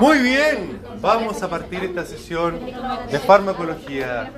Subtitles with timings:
[0.00, 2.60] Muy bien, vamos a partir esta sesión
[3.10, 4.32] de farmacología.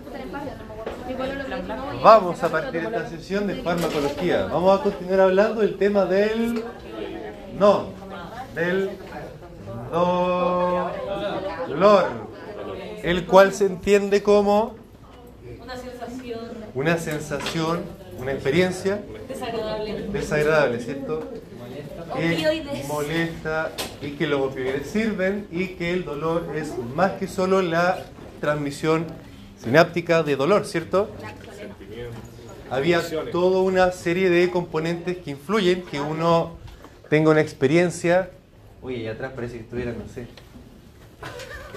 [2.03, 4.47] Vamos a partir esta sesión de farmacología.
[4.47, 6.65] Vamos a continuar hablando del tema del...
[7.59, 7.91] No,
[8.55, 8.91] del
[11.69, 12.07] dolor,
[13.03, 14.75] el cual se entiende como
[15.63, 17.85] Una sensación una sensación,
[18.19, 20.09] una experiencia desagradable.
[20.09, 21.23] desagradable, ¿cierto?
[22.13, 27.63] Que molesta y que los opioides sirven y que el dolor es más que solo
[27.63, 28.05] la
[28.41, 29.07] transmisión
[29.63, 31.11] sináptica de dolor, ¿cierto?
[32.71, 36.57] Había toda una serie de componentes que influyen que uno
[37.09, 38.31] tenga una experiencia.
[38.83, 40.27] Oye, allá atrás parece que estuviera, no sé.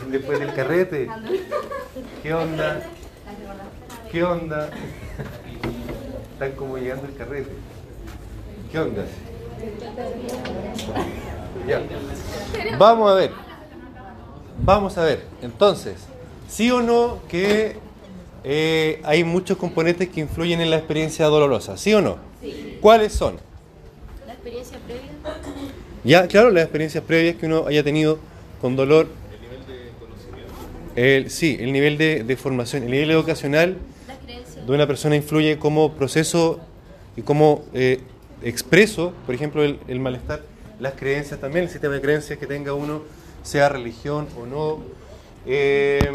[0.09, 1.09] Después del carrete.
[2.21, 2.81] ¿Qué onda?
[4.11, 4.69] ¿Qué onda?
[6.33, 7.51] Están como llegando el carrete.
[8.71, 9.05] ¿Qué onda?
[11.67, 11.81] Ya.
[12.77, 13.31] Vamos a ver.
[14.63, 15.23] Vamos a ver.
[15.41, 15.95] Entonces,
[16.47, 17.75] sí o no que
[18.43, 21.77] eh, hay muchos componentes que influyen en la experiencia dolorosa.
[21.77, 22.17] ¿Sí o no?
[22.81, 23.37] ¿Cuáles son?
[24.25, 25.11] La experiencia previa.
[26.03, 28.19] Ya, claro, las experiencias previas que uno haya tenido
[28.61, 29.07] con dolor.
[30.95, 33.77] El, sí, el nivel de, de formación, el nivel educacional
[34.65, 36.59] de una persona influye como proceso
[37.15, 37.99] y como eh,
[38.41, 40.41] expreso, por ejemplo, el, malestar,
[40.79, 43.01] las creencias también, el sistema de creencias que tenga uno,
[43.43, 44.79] sea religión o no.
[45.45, 46.11] eh,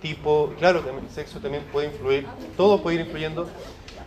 [0.00, 2.26] tipo, claro, el sexo también puede influir,
[2.56, 3.48] todo puede ir influyendo,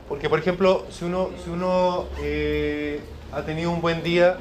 [0.07, 4.37] porque por ejemplo, si uno, si uno eh, ha tenido un buen día,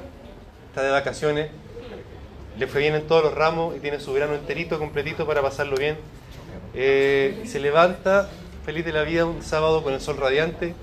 [0.69, 1.51] está de vacaciones,
[2.59, 5.77] le fue bien en todos los ramos y tiene su verano enterito, completito para pasarlo
[5.77, 5.97] bien,
[6.75, 8.29] eh, se levanta
[8.65, 10.75] feliz de la vida un sábado con el sol radiante,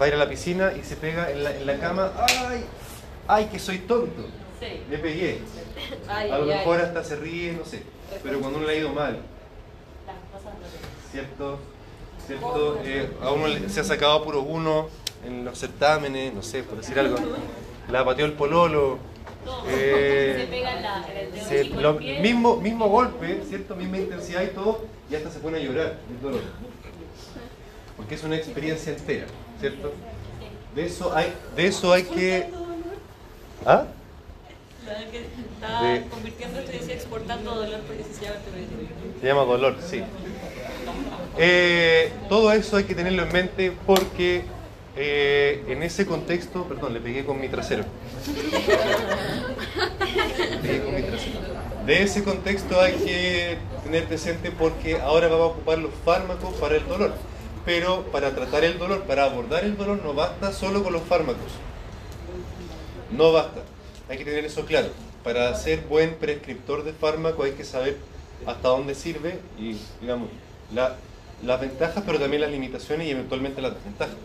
[0.00, 2.12] va a ir a la piscina y se pega en la, en la cama,
[2.48, 2.64] ¡ay!
[3.28, 4.22] ¡Ay, que soy tonto!
[4.60, 4.82] Sí.
[4.88, 5.40] Me pegué.
[6.08, 6.86] Ay, A lo mejor ay.
[6.86, 7.82] hasta se ríe, no sé.
[8.22, 9.18] Pero cuando uno le ha ido mal.
[11.10, 11.58] ¿cierto?
[12.26, 12.80] ¿Cierto?
[12.84, 14.88] Eh, a uno se ha sacado puro uno
[15.26, 17.16] en los certámenes, no sé, por decir algo.
[17.90, 18.98] La pateó el pololo.
[19.68, 20.48] Eh,
[21.48, 23.74] se lo- mismo, mismo golpe, ¿cierto?
[23.74, 26.40] Misma intensidad y todo, y hasta se pone a llorar del dolor.
[27.96, 29.26] Porque es una experiencia entera,
[29.62, 29.92] ¿cierto?
[30.74, 32.48] De eso hay, de eso hay que...
[33.64, 33.84] ¿Ah?
[35.12, 35.18] Que
[35.54, 38.36] está De- convirtiendo esto decía exportando dolor porque se llama
[39.20, 40.02] Se llama dolor, sí.
[41.38, 44.42] Eh, todo eso hay que tenerlo en mente porque
[44.96, 47.84] eh, en ese contexto, perdón, le pegué con mi trasero.
[50.50, 51.38] Le pegué con mi trasero.
[51.86, 56.76] De ese contexto hay que tener presente porque ahora vamos a ocupar los fármacos para
[56.76, 57.14] el dolor.
[57.64, 61.52] Pero para tratar el dolor, para abordar el dolor, no basta solo con los fármacos.
[63.10, 63.60] No basta.
[64.08, 64.88] Hay que tener eso claro.
[65.22, 67.96] Para ser buen prescriptor de fármaco hay que saber
[68.46, 70.28] hasta dónde sirve y, digamos,
[70.74, 70.96] la-
[71.44, 74.16] las ventajas, pero también las limitaciones y eventualmente las desventajas.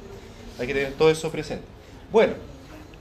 [0.59, 1.65] Hay que tener todo eso presente.
[2.11, 2.33] Bueno,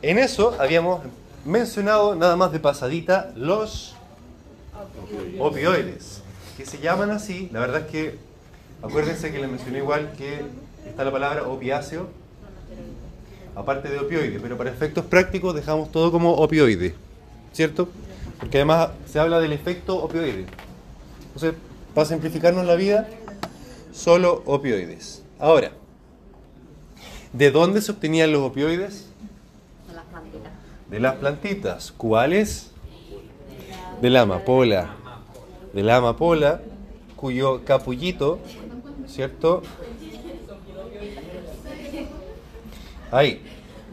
[0.03, 1.01] en eso habíamos
[1.47, 3.95] mencionado nada más de pasadita los
[5.39, 6.21] opioides,
[6.57, 7.49] que se llaman así.
[7.53, 8.19] La verdad es que,
[8.82, 10.42] acuérdense que les mencioné igual que
[10.87, 12.09] está la palabra opiáceo,
[13.54, 16.94] aparte de opioide, pero para efectos prácticos dejamos todo como opioide,
[17.53, 17.88] ¿cierto?
[18.38, 20.47] Porque además se habla del efecto opioide.
[21.28, 21.54] Entonces,
[21.94, 23.09] para simplificarnos la vida,
[23.92, 25.22] solo opioides.
[25.38, 25.72] Ahora,
[27.32, 29.06] ¿de dónde se obtenían los opioides?
[29.87, 30.53] Con las plantitas.
[30.91, 31.93] De las plantitas.
[31.97, 32.70] ¿Cuáles?
[34.03, 34.91] De la amapola.
[35.72, 36.60] De la amapola,
[37.16, 38.38] cuyo capullito,
[39.07, 39.62] ¿cierto?
[43.11, 43.41] Ahí,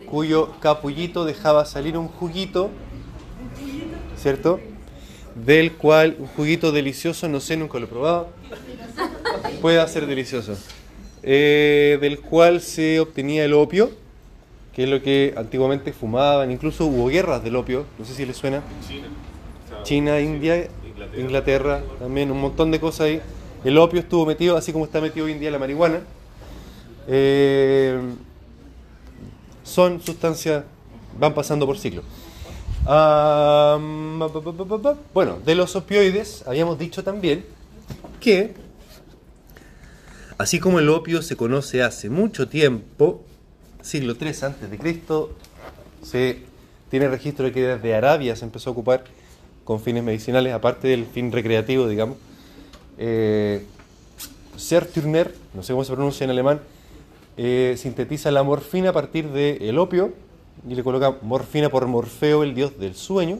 [0.05, 2.69] cuyo capullito dejaba salir un juguito,
[4.17, 4.59] ¿cierto?
[5.35, 8.29] Del cual, un juguito delicioso, no sé, nunca lo he probado.
[9.61, 10.55] Puede ser delicioso.
[11.23, 13.91] Eh, del cual se obtenía el opio,
[14.73, 18.35] que es lo que antiguamente fumaban, incluso hubo guerras del opio, no sé si les
[18.35, 18.61] suena.
[19.83, 20.67] China, India,
[21.17, 21.81] Inglaterra.
[21.99, 23.21] también un montón de cosas ahí.
[23.63, 26.01] El opio estuvo metido, así como está metido hoy en día la marihuana.
[27.07, 27.99] Eh,
[29.63, 30.63] son sustancias,
[31.17, 31.77] van pasando por
[32.85, 34.97] pa, pa.
[35.13, 37.45] bueno, de los opioides habíamos dicho también
[38.19, 38.53] que,
[40.37, 43.23] así como el opio se conoce hace mucho tiempo,
[43.81, 45.31] siglo III antes de Cristo,
[46.01, 46.39] se
[46.89, 49.05] tiene registro de que desde Arabia se empezó a ocupar
[49.63, 52.17] con fines medicinales, aparte del fin recreativo, digamos.
[52.97, 53.65] Eh,
[54.57, 56.61] Serturner, no sé cómo se pronuncia en alemán,
[57.37, 60.13] eh, sintetiza la morfina a partir del opio
[60.67, 63.39] y le coloca morfina por Morfeo, el dios del sueño.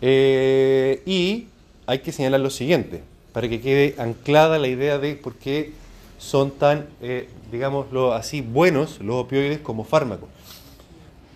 [0.00, 1.46] Eh, y
[1.86, 3.02] hay que señalar lo siguiente,
[3.32, 5.72] para que quede anclada la idea de por qué
[6.18, 10.28] son tan, eh, digámoslo así, buenos los opioides como fármacos.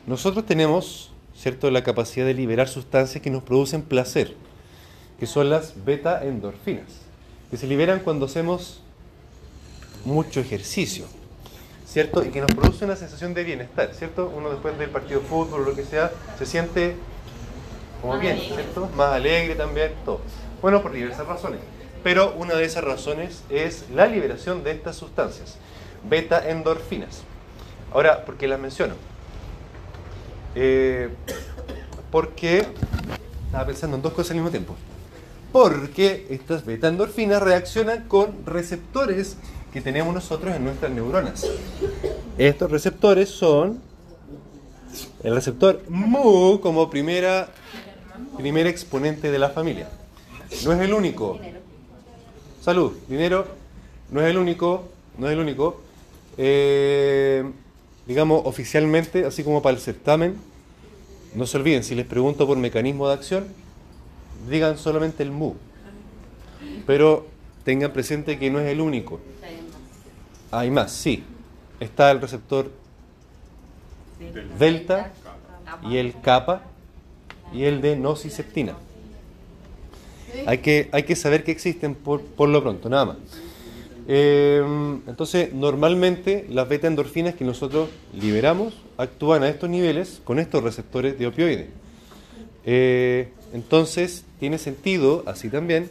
[0.07, 4.35] Nosotros tenemos, ¿cierto?, la capacidad de liberar sustancias que nos producen placer,
[5.19, 6.87] que son las beta-endorfinas,
[7.51, 8.81] que se liberan cuando hacemos
[10.05, 11.07] mucho ejercicio,
[11.87, 12.25] ¿cierto?
[12.25, 14.33] Y que nos produce una sensación de bienestar, ¿cierto?
[14.35, 16.95] Uno después del partido de fútbol o lo que sea, se siente
[18.01, 18.55] como Más bien, alegre.
[18.55, 18.89] ¿cierto?
[18.95, 20.21] Más alegre también, todo.
[20.63, 21.61] Bueno, por diversas razones.
[22.05, 25.57] Pero una de esas razones es la liberación de estas sustancias,
[26.09, 27.23] beta-endorfinas.
[27.93, 28.95] Ahora, ¿por qué las menciono?
[30.55, 31.09] Eh,
[32.13, 32.67] porque
[33.47, 34.77] estaba pensando en dos cosas al mismo tiempo.
[35.53, 39.37] Porque estas beta-endorfinas reaccionan con receptores
[39.73, 41.47] que tenemos nosotros en nuestras neuronas.
[42.37, 43.81] Estos receptores son
[45.23, 47.49] el receptor mu como primera,
[48.37, 49.89] primer exponente de la familia.
[50.65, 51.39] No es el único.
[52.61, 53.47] Salud, dinero,
[54.11, 55.81] no es el único, no es el único.
[56.37, 57.45] Eh,
[58.07, 60.37] digamos, oficialmente, así como para el certamen,
[61.35, 63.49] no se olviden, si les pregunto por mecanismo de acción,
[64.49, 65.55] digan solamente el mu.
[66.87, 67.27] Pero
[67.65, 69.21] tengan presente que no es el único.
[70.51, 71.25] Hay más, sí.
[71.81, 72.71] Está el receptor
[74.59, 75.13] delta
[75.89, 76.63] y el kappa
[77.53, 78.75] y el de nociceptina.
[80.47, 83.17] Hay que, hay que saber que existen por, por lo pronto, nada más.
[84.11, 84.63] Eh,
[85.07, 91.19] entonces, normalmente las beta endorfinas que nosotros liberamos actúan a estos niveles con estos receptores
[91.19, 91.69] de opioides.
[92.65, 95.91] Eh, entonces, tiene sentido, así también,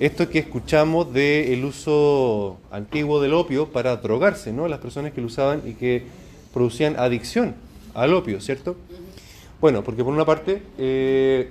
[0.00, 4.66] esto que escuchamos del uso antiguo del opio para drogarse, ¿no?
[4.68, 6.04] Las personas que lo usaban y que
[6.52, 7.54] producían adicción
[7.94, 8.76] al opio, ¿cierto?
[9.60, 11.50] Bueno, porque por una parte, eh,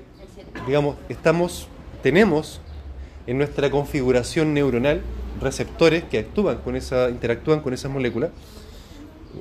[0.67, 1.67] digamos, estamos,
[2.03, 2.59] tenemos
[3.27, 5.01] en nuestra configuración neuronal
[5.39, 8.31] receptores que actúan con esa, interactúan con esas moléculas.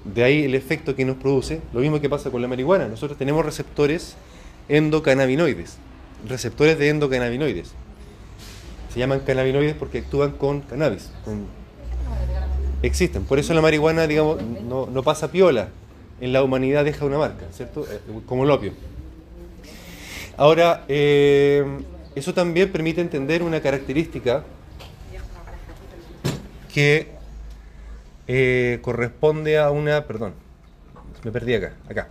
[0.04, 1.60] De ahí el efecto que nos produce.
[1.72, 2.86] Lo mismo que pasa con la marihuana.
[2.86, 4.14] Nosotros tenemos receptores
[4.68, 5.78] endocannabinoides.
[6.28, 7.72] Receptores de endocannabinoides.
[8.92, 11.10] Se llaman cannabinoides porque actúan con cannabis.
[12.82, 13.24] Existen.
[13.24, 15.68] Por eso la marihuana, digamos, no, no pasa piola.
[16.20, 17.86] En la humanidad deja una marca, ¿cierto?
[17.90, 18.72] Eh, Como el opio.
[20.36, 21.64] Ahora, eh,
[22.14, 24.44] eso también permite entender una característica
[26.72, 27.08] que
[28.26, 30.34] eh, corresponde a una, perdón,
[31.24, 32.08] me perdí acá, acá,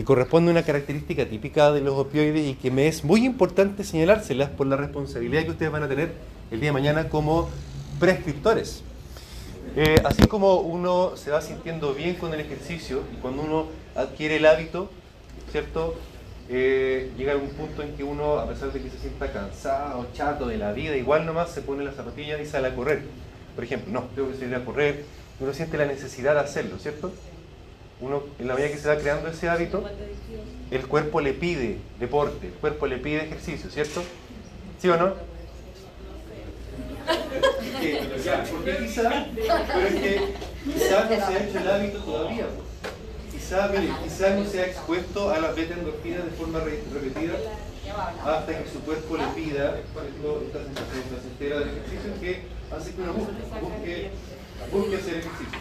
[0.00, 3.84] que corresponde a una característica típica de los opioides y que me es muy importante
[3.84, 6.14] señalárselas por la responsabilidad que ustedes van a tener
[6.50, 7.50] el día de mañana como
[7.98, 8.82] prescriptores.
[9.76, 14.36] Eh, así como uno se va sintiendo bien con el ejercicio y cuando uno adquiere
[14.36, 14.88] el hábito,
[15.52, 15.96] ¿cierto?
[16.48, 20.06] Eh, llega a un punto en que uno, a pesar de que se sienta cansado,
[20.14, 23.02] chato de la vida, igual nomás se pone las zapatillas y sale a correr.
[23.54, 25.04] Por ejemplo, no, tengo que salir a correr,
[25.40, 27.12] uno siente la necesidad de hacerlo, ¿cierto?
[28.00, 29.84] Uno, en la medida que se va creando ese hábito,
[30.70, 34.02] el cuerpo le pide deporte, el cuerpo le pide ejercicio, ¿cierto?
[34.80, 35.12] ¿Sí o no?
[38.50, 40.34] Porque quizá, pero es que
[40.66, 42.46] no se ha hecho el hábito todavía.
[42.46, 43.32] pues.
[43.32, 47.34] Quizá, mire, quizá no se ha expuesto a las beta endorfinas de forma re- repetida
[48.24, 52.42] hasta que su cuerpo le pida esta sensación placentera del ejercicio que
[52.74, 54.10] hace que uno busque,
[54.70, 55.58] busque hacer ejercicio.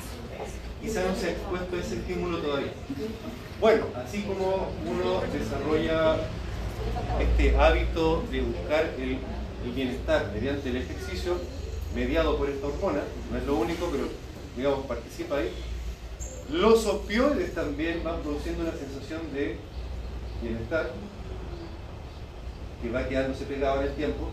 [0.81, 2.71] Quizá no se ha expuesto ese estímulo todavía.
[3.59, 6.17] Bueno, así como uno desarrolla
[7.19, 9.17] este hábito de buscar el,
[9.65, 11.37] el bienestar mediante el ejercicio,
[11.93, 14.05] mediado por esta hormona, no es lo único, pero
[14.55, 15.51] digamos participa ahí,
[16.51, 19.57] los opioides también van produciendo una sensación de
[20.41, 20.91] bienestar
[22.81, 24.29] que va quedándose pegado en el tiempo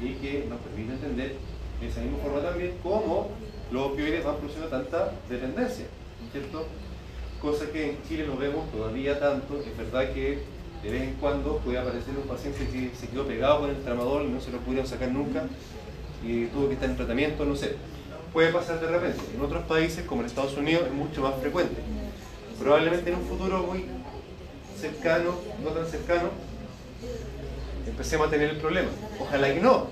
[0.00, 1.36] y que nos permite entender
[1.80, 3.30] de esa misma forma también cómo
[3.72, 5.86] los opioides van produciendo tanta dependencia,
[6.30, 6.66] ¿cierto?
[7.40, 10.42] Cosa que en Chile no vemos todavía tanto, es verdad que
[10.82, 14.26] de vez en cuando puede aparecer un paciente que se quedó pegado con el tramadol
[14.26, 15.44] y no se lo pudieron sacar nunca
[16.24, 17.76] y tuvo que estar en tratamiento, no sé.
[18.32, 19.20] Puede pasar de repente.
[19.34, 21.76] En otros países, como en Estados Unidos, es mucho más frecuente.
[22.58, 23.86] Probablemente en un futuro muy
[24.80, 26.30] cercano, no tan cercano,
[27.86, 28.88] empecemos a tener el problema.
[29.20, 29.88] Ojalá que no.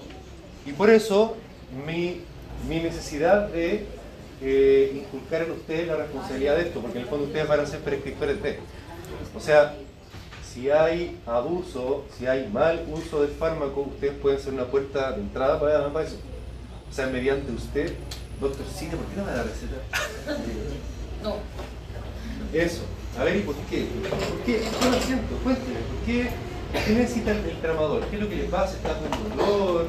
[0.66, 1.36] Y por eso
[1.86, 2.22] mi,
[2.68, 3.86] mi necesidad de
[4.42, 7.66] eh, inculcar en ustedes la responsabilidad de esto, porque en el fondo ustedes van a
[7.66, 8.58] ser prescriptores de.
[9.36, 9.74] O sea,
[10.42, 15.22] si hay abuso, si hay mal uso del fármaco, ustedes pueden ser una puerta de
[15.22, 16.16] entrada para, para eso.
[16.90, 17.94] O sea, mediante usted,
[18.40, 19.76] doctor Cine, ¿por qué no me da la receta?
[21.22, 21.34] No.
[22.54, 22.80] Eso.
[23.18, 23.86] A ver, ¿y por qué?
[24.08, 24.60] ¿Por qué?
[24.60, 25.36] ¿Por qué lo siento?
[25.44, 26.30] Cuénteme, ¿por qué
[26.72, 28.04] ¿Qué necesita el, tramador?
[28.06, 28.76] ¿Qué es lo que le pasa?
[28.76, 29.86] ¿Está con dolor?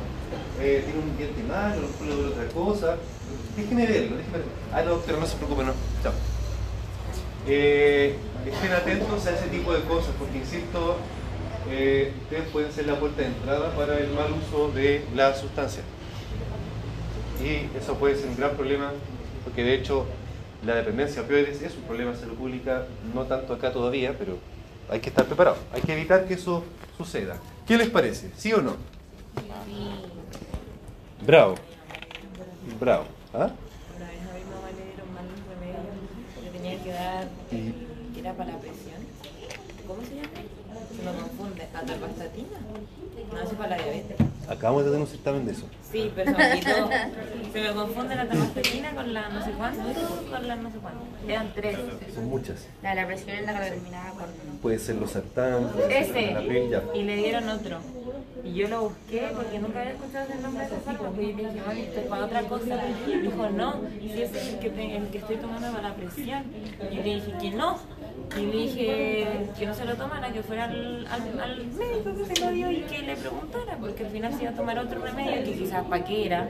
[0.59, 1.81] Eh, ¿Tiene un diente malo?
[1.81, 2.97] ¿No puede ver otra cosa?
[3.55, 4.51] Déjeme verlo, déjeme verlo.
[4.73, 5.73] Ah, no, pero no se preocupe, no.
[6.03, 6.13] Chao.
[7.47, 10.97] Eh, estén atentos a ese tipo de cosas, porque insisto,
[11.69, 15.83] eh, ustedes pueden ser la puerta de entrada para el mal uso de la sustancia.
[17.43, 18.91] Y eso puede ser un gran problema,
[19.43, 20.05] porque de hecho
[20.65, 22.85] la dependencia opioides es un problema de salud pública,
[23.15, 24.37] no tanto acá todavía, pero
[24.89, 25.57] hay que estar preparado.
[25.73, 26.63] Hay que evitar que eso
[26.97, 27.37] suceda.
[27.65, 28.29] ¿Qué les parece?
[28.37, 28.75] ¿Sí o no?
[31.25, 31.55] Bravo.
[32.79, 33.03] Bravo.
[33.33, 33.51] ¿Ah?
[33.95, 35.79] Una vez a mi mamá le dieron mal remedio
[36.41, 39.01] que tenía que dar, que era para la presión.
[39.87, 40.29] ¿Cómo se llama?
[40.95, 41.67] Se me confunde.
[41.73, 42.57] ¿Atorvastatina?
[43.31, 44.17] No, eso es para la diabetes.
[44.49, 45.65] Acabamos de tener un certamen de eso.
[45.91, 46.33] Sí, pero
[47.53, 49.83] se me confunde la tabasterina con la no sé cuánto,
[50.29, 51.01] con la no sé cuánto.
[51.27, 51.77] Quedan tres.
[52.15, 52.67] Son muchas.
[52.81, 54.29] La de la presión es la que terminaba con.
[54.61, 56.31] Puede ser los sartán, Ese.
[56.31, 56.83] La piel, ya.
[56.95, 57.79] Y le dieron otro.
[58.43, 61.21] Y yo lo busqué porque nunca había escuchado ese nombre de ese fármaco.
[61.21, 62.79] Y le dije, esto es para otra cosa.
[63.07, 66.43] Y dijo, no, si ese es el que, el que estoy tomando para la presión.
[66.91, 67.79] Y le dije que no.
[68.37, 72.45] Y le dije que no se lo tomara, que fuera al, al, médico que se
[72.45, 75.43] lo dio y que le preguntara, porque al final se iba a tomar otro remedio
[75.43, 76.47] que quizás para qué era.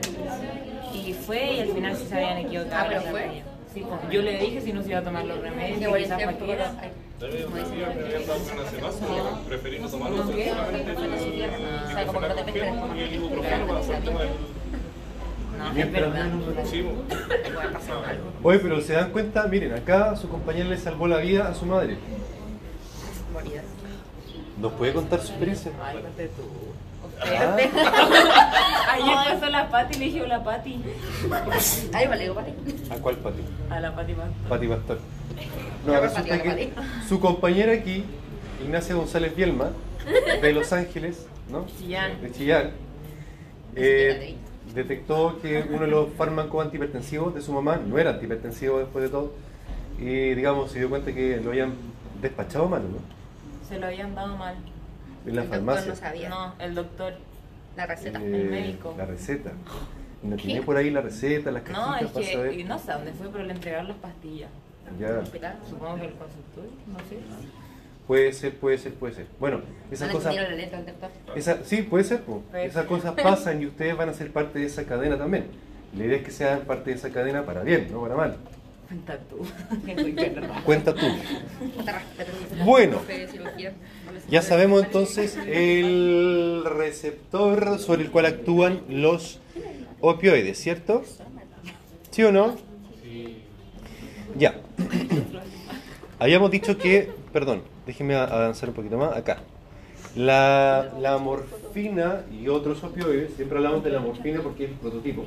[0.94, 2.76] Y fue y al final se habían equivocado.
[2.76, 3.42] Ah, pero fue.
[3.74, 6.22] Sí, pues, yo le dije si no se iba a tomar los remedios, que quizás
[6.22, 6.72] para qué era.
[9.90, 10.32] Tomarlo no
[18.42, 21.64] Oye, pero se dan cuenta, miren, acá su compañera le salvó la vida a su
[21.64, 21.96] madre.
[23.32, 23.62] Moría.
[24.58, 25.70] ¿Nos puede contar su experiencia?
[25.80, 25.98] Ay,
[27.24, 27.56] Ah.
[28.92, 30.82] Ayer pasó la Pati y le dije hola Pati.
[31.92, 32.52] Ay, vale, Pati.
[32.90, 33.42] ¿A cuál Pati?
[33.70, 34.48] A la Pati Pastor.
[34.48, 34.98] Pati Pastor.
[35.86, 36.72] No, resulta que
[37.08, 38.04] su compañera aquí,
[38.62, 39.70] Ignacia González Bielma,
[40.40, 41.66] de Los Ángeles, ¿no?
[41.78, 42.20] Chillán.
[42.22, 42.70] De Chillán.
[43.74, 44.36] Eh,
[44.74, 49.10] detectó que uno de los fármacos antihipertensivos de su mamá no era antihipertensivo después de
[49.10, 49.32] todo
[49.98, 51.74] y digamos se dio cuenta que lo habían
[52.20, 52.98] despachado mal, ¿no?
[53.68, 54.56] Se lo habían dado mal.
[55.26, 55.86] En la farmacia.
[55.86, 56.28] no sabía.
[56.28, 57.14] No, el doctor.
[57.76, 58.18] La receta.
[58.20, 58.94] el eh, médico.
[58.98, 59.52] La receta.
[60.22, 63.12] Y no tiene por ahí la receta, las cajitas No, es que no sé dónde
[63.12, 64.50] fue, pero le entregaron las pastillas.
[64.98, 65.22] Ya.
[65.68, 67.18] Supongo que el consultorio, no sé.
[68.06, 69.26] Puede ser, puede ser, puede ser.
[69.38, 69.60] Bueno,
[69.90, 70.34] esas no cosas.
[70.34, 71.10] La letra doctor?
[71.36, 72.22] Esa, sí, puede ser.
[72.54, 75.46] Esas cosas pasan y ustedes van a ser parte de esa cadena también.
[75.96, 78.36] La idea es que sean parte de esa cadena para bien, no para mal.
[78.86, 79.46] Cuenta tú.
[80.64, 81.06] Cuenta tú.
[82.64, 83.00] Bueno,
[84.28, 89.40] ya sabemos entonces el receptor sobre el cual actúan los
[90.00, 91.04] opioides, ¿cierto?
[92.10, 92.56] ¿Sí o no?
[94.36, 94.54] Ya.
[96.18, 99.38] Habíamos dicho que, perdón, déjenme avanzar un poquito más, acá.
[100.14, 105.24] La, la morfina y otros opioides, siempre hablamos de la morfina porque es el prototipo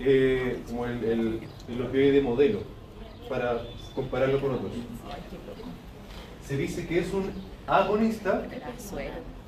[0.00, 2.60] eh, como el, el, el opioide modelo,
[3.28, 3.62] para
[3.94, 4.72] compararlo con otros.
[6.46, 7.30] Se dice que es un
[7.66, 8.42] agonista,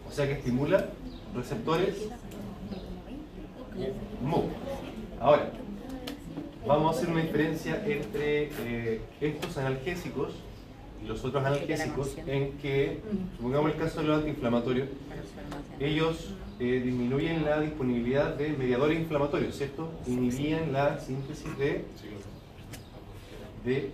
[0.08, 0.90] o sea que estimula
[1.34, 1.96] receptores.
[5.20, 5.50] Ahora,
[6.66, 10.32] vamos a hacer una diferencia entre eh, estos analgésicos
[11.02, 13.00] y los otros analgésicos en que,
[13.36, 14.88] supongamos el caso de los antiinflamatorios,
[15.78, 19.90] ellos eh, disminuyen la disponibilidad de mediadores inflamatorios, ¿cierto?
[20.06, 21.84] Inhibían la síntesis de...
[23.64, 23.90] de...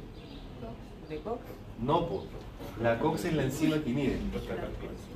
[1.83, 2.25] No,
[2.81, 4.19] la COX es la enzima que inhibe.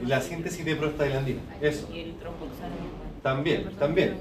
[0.05, 1.41] La síntesis de prostaglandina.
[1.61, 1.89] Eso.
[1.93, 2.15] Y el
[3.23, 4.17] También, también.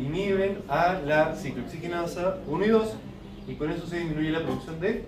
[0.00, 2.88] Inhiben a la ciclooxigenasa 1 y 2
[3.48, 5.04] y con eso se disminuye la producción de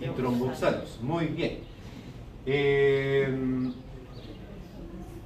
[0.00, 0.98] y tromboxanos.
[1.00, 1.60] Muy bien.
[2.44, 3.28] Eh,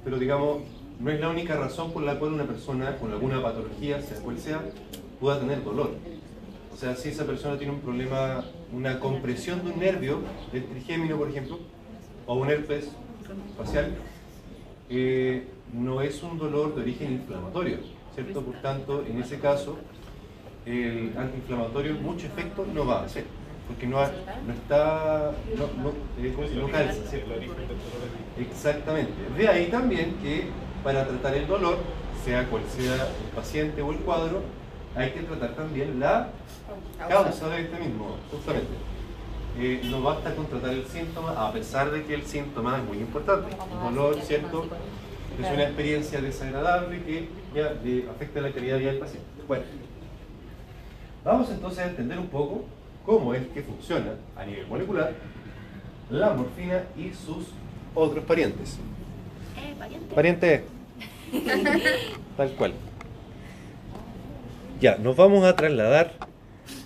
[0.03, 0.61] pero digamos,
[0.99, 4.37] no es la única razón por la cual una persona con alguna patología, sea cual
[4.37, 4.61] sea,
[5.19, 5.91] pueda tener dolor.
[6.73, 10.19] O sea, si esa persona tiene un problema, una compresión de un nervio,
[10.51, 11.59] del trigémino por ejemplo,
[12.25, 12.89] o un herpes
[13.57, 13.91] facial,
[14.89, 17.77] eh, no es un dolor de origen inflamatorio,
[18.13, 18.41] ¿cierto?
[18.41, 19.77] Por tanto, en ese caso,
[20.65, 23.25] el antiinflamatorio mucho efecto no va a hacer
[23.67, 25.89] porque no, no está, no, no,
[26.19, 27.01] eh, no calza,
[28.37, 29.13] Exactamente.
[29.37, 30.47] De ahí también que
[30.83, 31.77] para tratar el dolor,
[32.25, 34.41] sea cual sea el paciente o el cuadro,
[34.95, 36.29] hay que tratar también la
[37.07, 38.71] causa de este mismo, justamente.
[39.57, 42.97] Eh, no basta con tratar el síntoma, a pesar de que el síntoma es muy
[42.97, 43.55] importante.
[43.55, 44.65] El dolor, ¿cierto?
[45.41, 47.73] Es una experiencia desagradable que ya
[48.11, 49.27] afecta la calidad de vida del paciente.
[49.47, 49.63] Bueno,
[51.23, 52.65] vamos entonces a entender un poco
[53.05, 55.13] cómo es que funciona a nivel molecular
[56.09, 57.47] la morfina y sus
[57.95, 58.77] otros parientes.
[59.57, 60.15] Eh, pariente.
[60.15, 60.63] Pariente.
[62.37, 62.73] Tal cual.
[64.79, 66.13] Ya, nos vamos a trasladar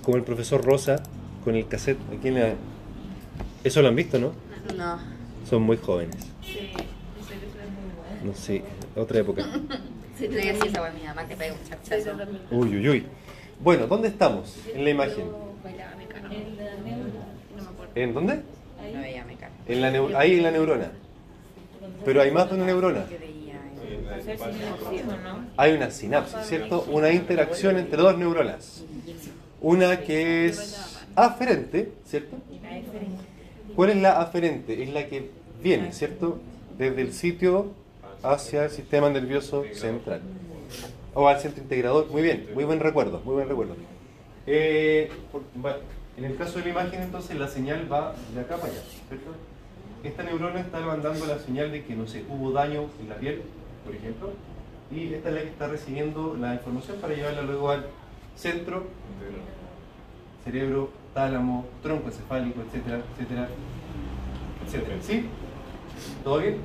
[0.04, 1.02] como el profesor Rosa
[1.44, 2.00] con el cassette.
[2.18, 2.54] Aquí en la-
[3.64, 4.34] Eso lo han visto, ¿no?
[4.76, 5.00] No.
[5.50, 6.16] Son muy jóvenes.
[6.44, 6.72] Sí,
[8.28, 8.62] No sé,
[8.96, 9.44] otra época.
[10.18, 12.12] Sí, tenía que decir esa mi mamá que pega un chachazo.
[12.52, 13.06] Uy, uy, uy.
[13.62, 15.26] Bueno, ¿dónde estamos en la imagen?
[17.96, 18.42] ¿En dónde?
[19.68, 20.92] En la neu- ahí en la neurona.
[22.04, 23.06] Pero hay más de una neurona.
[25.56, 26.86] Hay una sinapsis, ¿cierto?
[26.90, 28.84] Una interacción entre dos neuronas.
[29.62, 32.36] Una que es aferente, ¿cierto?
[33.76, 34.84] ¿Cuál es la aferente?
[34.84, 35.30] Es la que
[35.64, 36.40] viene, ¿cierto?
[36.78, 37.72] Desde el sitio
[38.24, 40.22] hacia el sistema nervioso central.
[41.14, 42.08] O al centro integrador.
[42.08, 43.76] Muy bien, muy buen recuerdo, muy buen recuerdo.
[44.46, 45.10] Eh,
[46.18, 48.82] en el caso de la imagen, entonces, la señal va de acá para allá.
[50.04, 53.42] Esta neurona está mandando la señal de que, no sé, hubo daño en la piel,
[53.84, 54.32] por ejemplo,
[54.92, 57.88] y esta es la que está recibiendo la información para llevarla luego al
[58.36, 58.86] centro
[60.46, 63.50] cerebro, tálamo, tronco encefálico, etcétera, etcétera,
[64.66, 64.98] etcétera.
[65.02, 65.26] ¿Sí?
[66.24, 66.58] ¿Todo bien?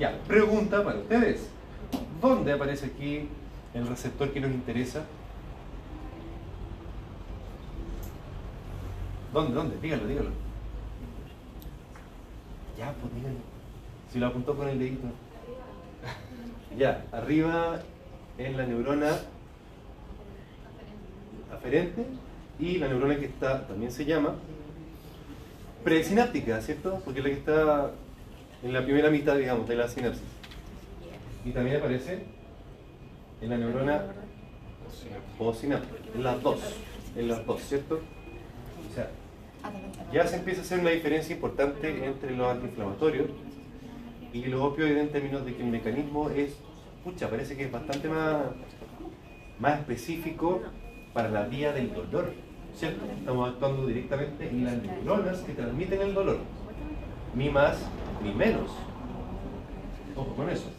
[0.00, 1.50] Ya, pregunta para ustedes.
[2.22, 3.28] ¿Dónde aparece aquí
[3.74, 5.04] el receptor que nos interesa?
[9.34, 9.54] ¿Dónde?
[9.54, 9.76] ¿Dónde?
[9.82, 10.30] Dígalo, dígalo.
[12.78, 13.36] Ya, pues dígalo.
[14.10, 15.06] Si lo apuntó con el dedito.
[16.78, 17.82] Ya, arriba
[18.38, 19.10] en la neurona
[21.52, 22.06] aferente
[22.58, 24.34] y la neurona que está, también se llama
[25.84, 27.02] presináptica, ¿cierto?
[27.04, 27.90] Porque es la que está
[28.62, 30.22] en la primera mitad, digamos, de la sinapsis.
[31.44, 32.24] Y también aparece
[33.40, 34.02] en la neurona
[35.38, 36.60] postsináptica, en las dos,
[37.16, 38.00] en las dos, ¿cierto?
[38.90, 39.08] O sea,
[40.12, 43.28] ya se empieza a hacer una diferencia importante entre los antiinflamatorios
[44.32, 46.56] y los opioides en términos de que el mecanismo es,
[47.04, 48.42] pucha, parece que es bastante más,
[49.58, 50.62] más específico
[51.14, 52.32] para la vía del dolor,
[52.74, 53.04] ¿cierto?
[53.18, 56.38] Estamos actuando directamente en las neuronas que transmiten el dolor,
[57.34, 57.78] ni más
[58.22, 58.70] ni menos.
[60.16, 60.70] Ojo con eso.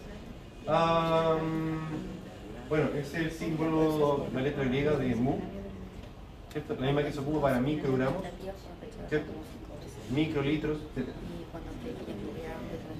[2.69, 5.39] Bueno, es el símbolo, la letra griega de mu,
[6.51, 6.75] ¿cierto?
[6.79, 8.23] La misma que se ocupa para microgramos,
[9.09, 9.31] ¿cierto?
[10.13, 11.07] Microlitros, etc.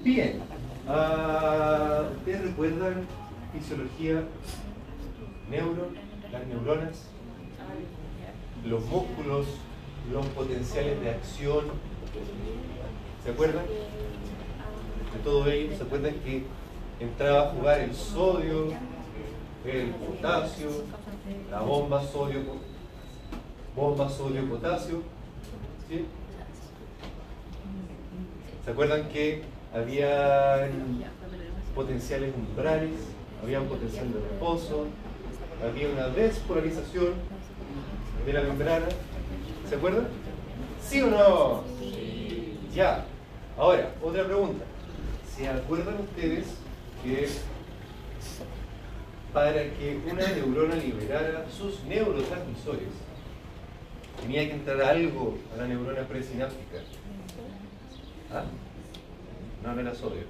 [0.02, 0.42] Bien.
[0.88, 3.06] Ah, ¿Ustedes recuerdan
[3.52, 4.24] fisiología,
[5.48, 5.88] neuro,
[6.32, 7.06] las neuronas,
[8.66, 9.46] los músculos,
[10.12, 11.64] los potenciales de acción?
[13.24, 13.64] ¿Se acuerdan?
[15.12, 16.44] De todo ello, ¿se acuerdan que
[16.98, 18.68] entraba a jugar el sodio,
[19.66, 20.68] el potasio,
[21.50, 22.40] la bomba sodio,
[23.76, 25.02] bomba sodio-potasio?
[25.88, 26.06] ¿Sí?
[28.64, 29.42] ¿Se acuerdan que
[29.74, 30.68] había
[31.74, 32.92] potenciales umbrales,
[33.42, 34.86] había un potencial de reposo,
[35.62, 37.14] había una despolarización
[38.24, 38.86] de la membrana?
[39.68, 40.06] ¿Se acuerdan?
[40.82, 41.64] ¿Sí o no?
[42.74, 43.04] Ya.
[43.58, 44.64] Ahora, otra pregunta.
[45.42, 46.46] ¿Se acuerdan ustedes
[47.02, 47.26] que
[49.32, 52.92] para que una neurona liberara sus neurotransmisores,
[54.20, 56.78] tenía que entrar algo a la neurona presináptica?
[58.32, 58.44] ¿Ah?
[59.64, 60.22] No, no era sodio.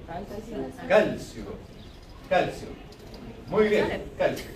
[0.89, 1.45] Calcio.
[2.31, 2.69] Calcio.
[3.49, 4.51] Muy bien, calcio.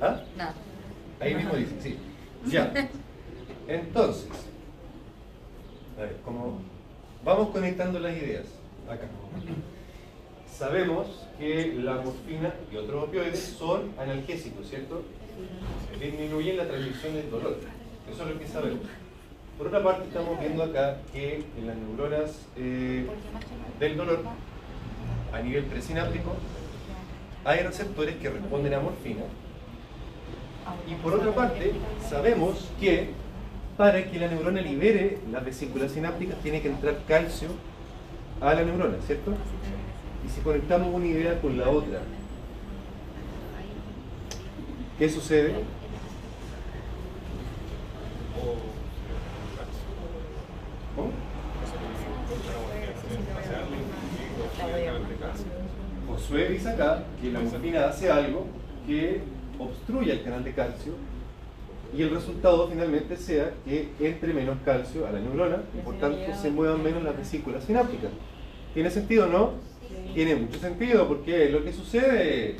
[0.00, 0.22] ¿Ah?
[0.38, 0.54] No.
[1.20, 1.98] Ahí mismo dice, sí.
[2.46, 2.72] Ya.
[3.68, 4.30] Entonces,
[5.98, 6.62] a ver, como
[7.22, 8.55] vamos conectando las ideas
[8.88, 9.06] acá.
[10.50, 15.02] Sabemos que la morfina y otros opioides son analgésicos, ¿cierto?
[16.00, 17.58] Disminuyen la transmisión del dolor.
[18.10, 18.80] Eso es lo que sabemos.
[19.58, 23.06] Por otra parte, estamos viendo acá que en las neuronas eh,
[23.80, 24.20] del dolor,
[25.32, 26.34] a nivel presináptico,
[27.44, 29.22] hay receptores que responden a morfina.
[30.88, 31.72] Y por otra parte,
[32.08, 33.10] sabemos que
[33.76, 37.48] para que la neurona libere las vesículas sinápticas tiene que entrar calcio
[38.40, 39.32] a la neurona, ¿cierto?
[40.24, 42.00] Y si conectamos una idea con la otra,
[44.98, 45.54] ¿qué sucede?
[50.94, 51.10] ¿Cómo?
[56.08, 58.46] Josué dice acá que la morfina hace algo
[58.86, 59.22] que
[59.58, 60.92] obstruye el canal de calcio
[61.94, 66.34] y el resultado finalmente sea que entre menos calcio a la neurona y por tanto
[66.40, 68.10] se muevan menos las vesículas sinápticas.
[68.74, 69.50] ¿Tiene sentido o no?
[70.14, 72.56] Tiene mucho sentido porque lo que sucede...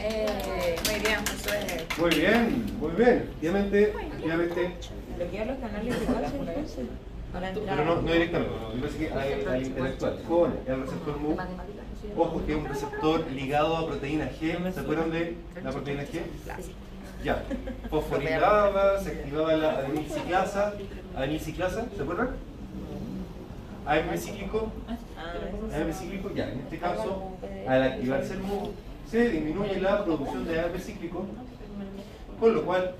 [0.00, 1.18] Eh, muy bien.
[1.98, 3.28] Muy bien, muy bien.
[3.28, 4.72] Efectivamente, efectivamente
[5.16, 6.40] Bloquear los canales de calcio.
[7.32, 8.54] Pero no, no directamente.
[8.74, 11.36] Me parece que hay, hay interactuar con el receptor MU.
[12.16, 14.72] Ojo que es un receptor ligado a proteína G.
[14.72, 16.20] ¿Se acuerdan de la proteína G?
[17.24, 17.42] Ya.
[17.90, 20.74] Fosforilaba, se activaba la adenilciclasa.
[21.16, 22.30] Adenilciclasa, ¿se acuerdan?
[23.86, 24.70] AMP cíclico.
[25.74, 26.50] AMP cíclico, ya.
[26.52, 27.32] En este caso,
[27.66, 28.70] al activarse el MU,
[29.10, 31.26] se disminuye la producción de AMP cíclico,
[32.38, 32.94] con lo cual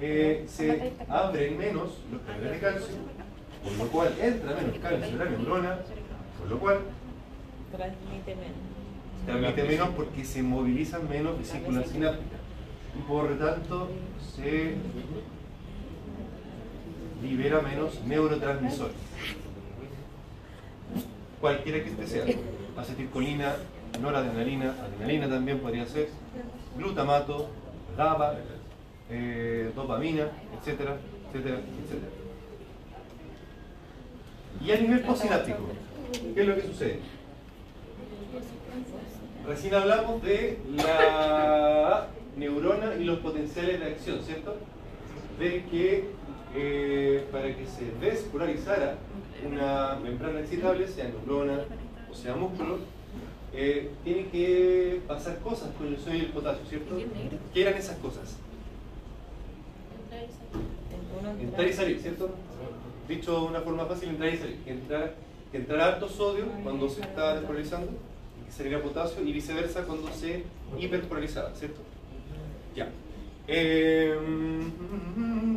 [0.00, 2.94] eh, se abren menos los canales de calcio,
[3.64, 5.78] con lo cual entra menos calcio en la neurona,
[6.40, 6.78] con lo cual
[7.72, 8.56] Transmite menos.
[9.26, 12.31] transmite menos porque se movilizan menos vesículas sinápticas
[12.98, 13.88] y por tanto
[14.34, 14.74] se
[17.22, 18.96] libera menos neurotransmisores.
[21.40, 22.24] Cualquiera que este sea,
[22.76, 23.54] acetilcolina,
[24.00, 26.08] noradrenalina, adrenalina también podría ser,
[26.76, 27.48] glutamato,
[27.96, 28.36] GABA,
[29.10, 30.28] eh, dopamina,
[30.58, 30.96] etcétera,
[31.28, 32.12] etcétera, etcétera.
[34.60, 35.58] Y a nivel postsináptico,
[36.34, 36.98] ¿qué es lo que sucede?
[39.46, 44.56] Recién hablamos de la neurona y los potenciales de acción, ¿cierto?
[45.38, 46.04] De que
[46.54, 48.96] eh, para que se despolarizara
[49.46, 51.64] una membrana excitable, sea neurona
[52.10, 52.78] o sea músculo,
[53.54, 56.98] eh, tiene que pasar cosas con el sodio y el potasio, ¿cierto?
[57.52, 58.36] ¿Qué eran esas cosas?
[61.40, 62.30] Entrar y salir, ¿cierto?
[63.08, 64.56] Dicho de una forma fácil, entrar y salir.
[64.64, 65.14] Que entrar,
[65.50, 67.92] que entrar alto sodio cuando se está despolarizando
[68.40, 70.44] y que saliera potasio y viceversa cuando se
[70.78, 71.80] hiperpolarizaba, ¿cierto?
[72.74, 72.88] Ya.
[73.48, 74.16] Eh,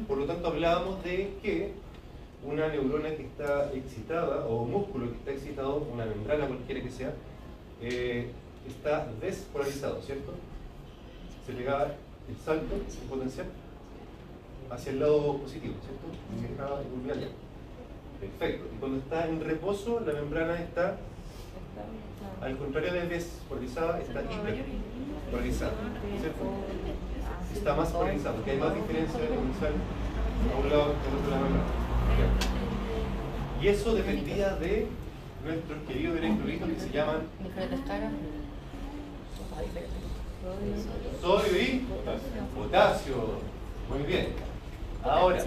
[0.08, 1.74] por lo tanto, hablábamos de que
[2.44, 7.14] una neurona que está excitada o músculo que está excitado, una membrana cualquiera que sea,
[7.82, 8.30] eh,
[8.68, 10.34] está despolarizado, ¿cierto?
[11.46, 11.96] Se pegaba
[12.28, 13.48] el salto el potencial
[14.70, 16.66] hacia el lado positivo, ¿cierto?
[16.96, 17.28] Volvía allá.
[18.20, 18.66] Perfecto.
[18.74, 20.98] Y cuando está en reposo, la membrana está,
[22.42, 25.74] al contrario de despolarizada, está hiperpolarizada,
[26.20, 26.44] ¿cierto?
[27.54, 29.74] Está más polarizada, porque hay más diferencia de potencial
[30.54, 31.66] a un lado que al otro de la membrana.
[32.20, 33.64] Ya.
[33.64, 34.88] Y eso dependía de
[35.44, 37.22] nuestros queridos electrolitos que se llaman
[41.22, 41.88] sodio y
[42.56, 43.16] potasio.
[43.90, 44.28] Muy bien.
[45.04, 45.44] Ahora,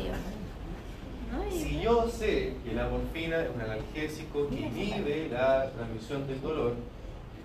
[1.50, 6.74] si yo sé que la morfina es un analgésico que inhibe la transmisión del dolor,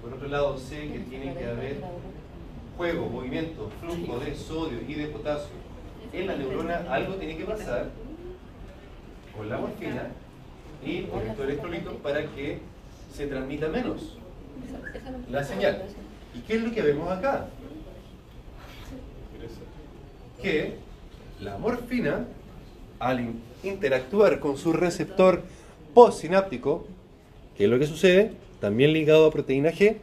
[0.02, 1.78] por otro lado sé que tiene que haber
[2.78, 5.56] juego, movimiento, flujo de sodio y de potasio.
[6.12, 7.90] En la neurona, algo tiene que pasar
[9.36, 10.10] con la morfina
[10.84, 12.60] y con estos electrolitos para que
[13.14, 14.18] se transmita menos
[15.30, 15.84] la señal.
[16.36, 17.48] ¿Y qué es lo que vemos acá?
[20.42, 20.78] Que
[21.40, 22.26] la morfina,
[23.00, 23.20] al
[23.64, 25.42] interactuar con su receptor
[25.94, 26.86] postsináptico,
[27.58, 28.34] ¿qué es lo que sucede?
[28.60, 29.98] También ligado a proteína G,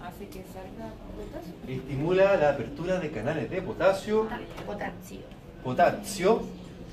[0.00, 1.54] Hace que salga potasio.
[1.68, 4.28] estimula la apertura de canales de potasio,
[4.66, 5.18] Potasio.
[5.64, 6.42] potasio,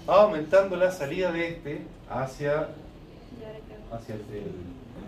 [0.07, 2.69] aumentando la salida de este hacia,
[3.91, 4.21] hacia el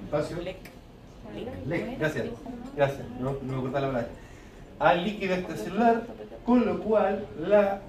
[0.06, 0.38] espacio.
[0.42, 2.26] Le- gracias,
[2.76, 4.08] gracias, no, no me acuerdo la palabra.
[4.80, 6.04] Al líquido extracelular,
[6.46, 7.82] con lo cual la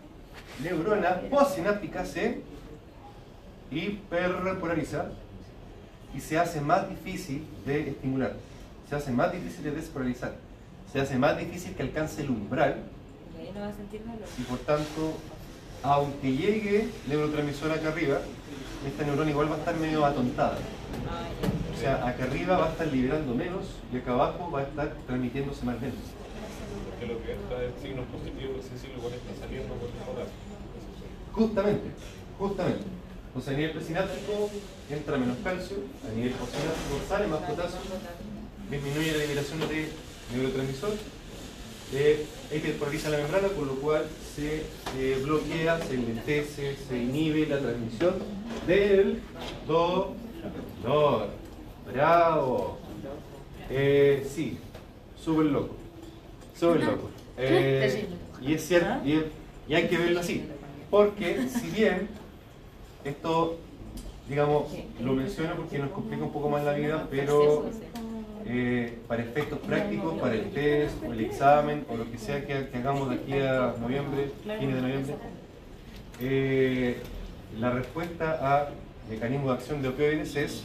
[0.62, 2.40] neurona postsináptica se
[3.70, 5.06] hiperpolariza
[6.14, 8.34] y se hace más difícil de estimular,
[8.88, 10.34] se hace más difícil de despolarizar,
[10.92, 12.82] se hace más difícil que alcance el umbral
[13.36, 14.18] Y ahí no va a sentir dolor.
[14.38, 15.14] y por tanto,
[15.82, 18.18] aunque llegue neurotransmisor acá arriba,
[18.86, 20.58] esta neurona igual va a estar medio atontada.
[21.74, 24.94] O sea, acá arriba va a estar liberando menos y acá abajo va a estar
[25.06, 25.96] transmitiéndose más lento.
[26.90, 30.32] Porque lo que está en signos positivos es decir, igual está saliendo por el potasio.
[31.32, 31.90] Justamente,
[32.38, 32.99] justamente.
[33.36, 34.50] O sea, a nivel presináptico
[34.90, 35.76] entra menos calcio,
[36.08, 37.78] a nivel postsináptico sale más potasio,
[38.70, 39.88] disminuye la liberación de
[40.34, 40.90] neurotransmisor,
[41.92, 44.62] eh, hiperpolariza la membrana, con lo cual se
[44.98, 48.14] eh, bloquea, se enlentece, se inhibe la transmisión
[48.66, 49.20] del
[49.66, 50.08] dolor.
[51.92, 52.78] Bravo.
[53.70, 54.58] Eh, sí,
[55.22, 55.76] súper loco.
[56.58, 57.10] Súper loco.
[57.38, 58.06] Eh,
[58.42, 59.24] y es cierto, y, es-
[59.68, 60.44] y hay que verlo así.
[60.90, 62.08] Porque si bien
[63.04, 63.58] esto,
[64.28, 64.64] digamos,
[65.00, 67.66] lo menciono porque nos complica un poco más la vida, pero
[68.46, 72.68] eh, para efectos prácticos, para el test o el examen o lo que sea que,
[72.74, 75.14] hagamos de aquí a noviembre, fines de noviembre,
[76.20, 76.96] eh,
[77.58, 78.68] la respuesta a
[79.08, 80.64] mecanismo de acción de opioides es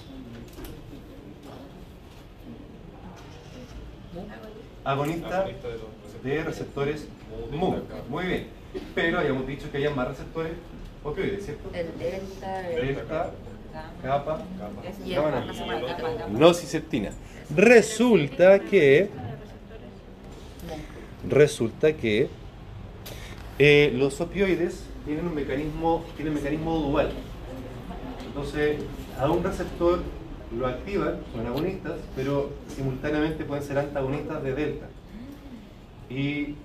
[4.84, 5.45] agonista
[6.24, 7.08] de receptores
[7.52, 7.76] MU.
[8.10, 8.48] Muy bien.
[8.93, 10.54] Pero habíamos dicho que había más receptores
[11.06, 11.70] opioides, ¿cierto?
[11.74, 13.32] El delta, Delta,
[14.02, 14.41] capa,
[15.06, 15.54] Y capa el
[16.02, 16.28] puede capa.
[16.32, 17.12] nociceptina.
[17.56, 19.10] Resulta que
[21.30, 22.28] resulta que
[23.60, 27.12] eh, los opioides tienen un mecanismo tienen un mecanismo dual.
[28.26, 28.78] Entonces,
[29.20, 30.02] a un receptor
[30.58, 34.88] lo activan, son agonistas, pero simultáneamente pueden ser antagonistas de delta.
[36.10, 36.56] Y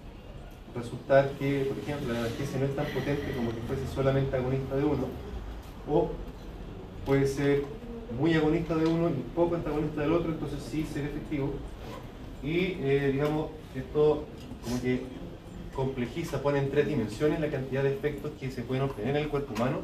[0.75, 4.77] resultar que, por ejemplo, la analgesia no es tan potente como que fuese solamente agonista
[4.77, 5.07] de uno,
[5.89, 6.11] o
[7.05, 7.65] puede ser
[8.19, 11.55] muy agonista de uno y poco antagonista del otro, entonces sí ser efectivo.
[12.43, 14.25] Y eh, digamos, esto
[14.65, 15.03] como que
[15.75, 19.29] complejiza, pone en tres dimensiones la cantidad de efectos que se pueden obtener en el
[19.29, 19.79] cuerpo humano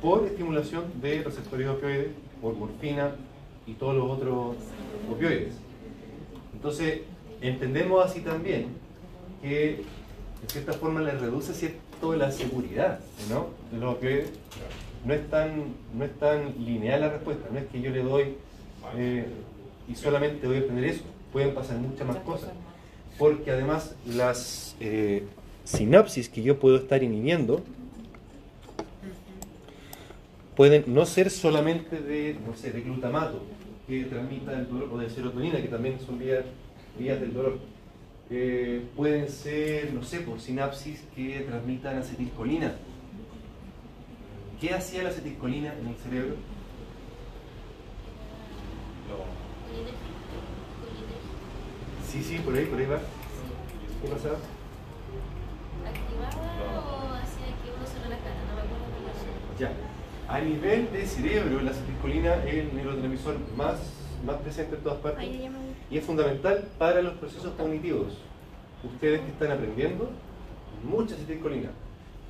[0.00, 2.08] por estimulación de receptores opioides,
[2.40, 3.14] por morfina
[3.66, 4.56] y todos los otros
[5.10, 5.54] opioides.
[6.54, 7.02] Entonces,
[7.40, 8.68] entendemos así también
[9.40, 9.82] que
[10.42, 13.00] de cierta forma le reduce cierto la seguridad
[13.30, 13.48] ¿no?
[13.78, 14.30] los opioides.
[15.04, 18.36] No es, tan, no es tan lineal la respuesta, no es que yo le doy
[18.96, 19.26] eh,
[19.88, 21.02] y solamente voy a obtener eso,
[21.32, 22.50] pueden pasar muchas más cosas.
[23.18, 25.24] Porque además las eh,
[25.64, 27.62] sinapsis que yo puedo estar inhibiendo
[30.56, 32.36] pueden no ser solamente de
[32.84, 33.42] glutamato,
[33.88, 36.44] que transmita el dolor, o de serotonina, que también son vías,
[36.98, 37.58] vías del dolor.
[38.34, 42.72] Eh, pueden ser, no sé, por sinapsis que transmitan acetilcolina.
[44.58, 46.36] ¿Qué hacía la acetilcolina en el cerebro?
[52.10, 53.00] Sí, sí, por ahí, por ahí va.
[54.00, 54.38] ¿Qué pasaba?
[55.84, 58.36] ¿Activaba o hacía que uno se relajara?
[58.48, 59.58] No me acuerdo.
[59.58, 59.72] Ya.
[60.28, 63.78] A nivel de cerebro, la acetilcolina es el neurotransmisor más,
[64.24, 65.58] más presente en todas partes Ahí ya me
[65.92, 68.14] y es fundamental para los procesos cognitivos.
[68.82, 70.10] Ustedes que están aprendiendo,
[70.82, 71.68] mucha acetilcolina.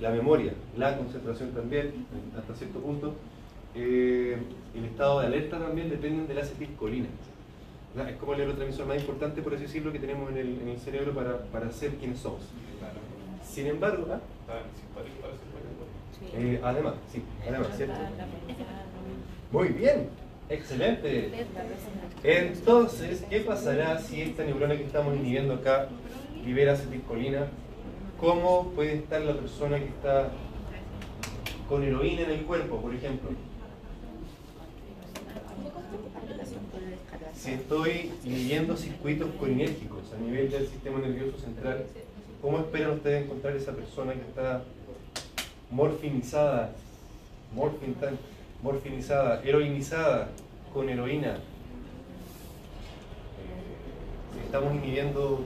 [0.00, 3.14] La memoria, la concentración también, hasta cierto punto.
[3.76, 4.36] Eh,
[4.74, 7.06] el estado de alerta también dependen de la acetilcolina.
[7.94, 8.12] ¿verdad?
[8.12, 10.80] Es como el neurotransmisor más importante, por así decirlo, que tenemos en el, en el
[10.80, 12.42] cerebro para, para ser quienes somos.
[13.44, 14.18] Sin embargo, ¿ah?
[14.40, 16.48] Está simpático para ser bueno.
[16.50, 17.94] Eh, además, sí, además, ¿cierto?
[19.52, 20.08] Muy bien,
[20.52, 21.30] excelente.
[22.22, 25.88] Entonces, ¿qué pasará si esta neurona que estamos inhibiendo acá
[26.44, 27.46] libera acetilcolina?
[28.20, 30.30] ¿Cómo puede estar la persona que está
[31.68, 33.30] con heroína en el cuerpo, por ejemplo?
[37.34, 41.84] Si estoy inhibiendo circuitos colinérgicos a nivel del sistema nervioso central,
[42.40, 44.62] ¿cómo esperan ustedes encontrar esa persona que está
[45.70, 46.70] morfinizada,
[47.54, 48.18] morfin, tan-
[48.62, 50.28] morfinizada, heroinizada
[50.72, 51.38] con heroína?
[54.32, 55.44] Si estamos inhibiendo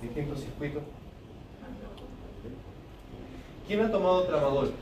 [0.00, 0.82] distintos circuitos.
[3.66, 4.72] ¿Quién ha tomado tramadol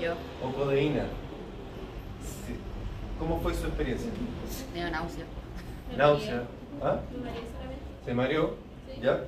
[0.00, 1.04] Yo, o codeína?
[2.22, 2.54] Sí.
[3.18, 4.10] ¿Cómo fue su experiencia?
[4.72, 5.24] me dio náusea.
[5.96, 6.42] Náusea.
[6.82, 7.00] ¿Ah?
[8.04, 8.54] ¿Se mareó?
[9.02, 9.24] ¿Ya?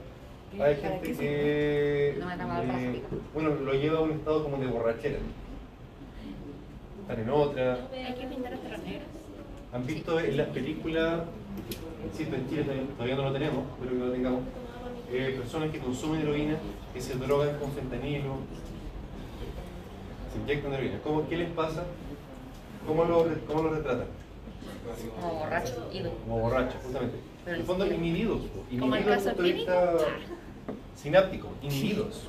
[0.59, 3.03] Hay gente que eh,
[3.35, 5.19] bueno, lo lleva a un estado como de borrachera.
[7.09, 7.79] Están en otra.
[7.91, 9.09] Hay que pintar hasta los negros.
[9.73, 11.21] ¿Han visto en las películas,
[12.05, 12.65] insisto, en Chile
[12.97, 14.41] todavía- no lo tenemos, pero que lo tengamos,
[15.11, 16.57] eh, personas que consumen heroína,
[16.93, 18.35] que se drogan con fentanilo,
[20.35, 20.99] se inyectan heroína?
[21.03, 21.85] ¿Cómo, ¿Qué les pasa?
[22.87, 24.07] ¿Cómo lo, cómo lo retratan?
[25.19, 26.13] Como borracho, ido.
[26.13, 27.17] Como borrachos, justamente.
[27.47, 28.43] En el fondo, inhibidos.
[28.79, 29.31] Como el caso
[30.95, 32.25] sináptico, inhibidos.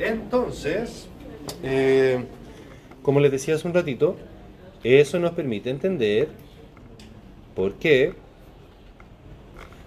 [0.00, 1.06] Entonces,
[1.62, 2.24] eh,
[3.04, 4.16] como les decía hace un ratito,
[4.82, 6.28] eso nos permite entender
[7.54, 8.14] por qué,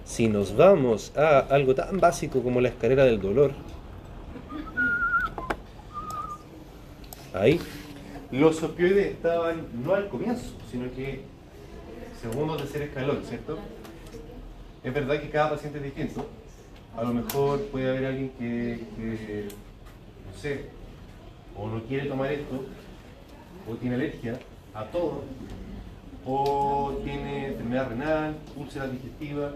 [0.06, 3.52] si nos vamos a algo tan básico como la escalera del dolor,
[7.34, 7.60] ahí,
[8.32, 11.22] los opioides estaban no al comienzo, sino que
[12.22, 13.58] segundos de ser escalón, ¿cierto?
[14.84, 16.28] Es verdad que cada paciente es distinto.
[16.96, 19.48] A lo mejor puede haber alguien que, que,
[20.26, 20.66] no sé,
[21.56, 22.66] o no quiere tomar esto,
[23.70, 24.40] o tiene alergia
[24.74, 25.24] a todo,
[26.26, 29.54] o tiene enfermedad renal, úlceras digestivas,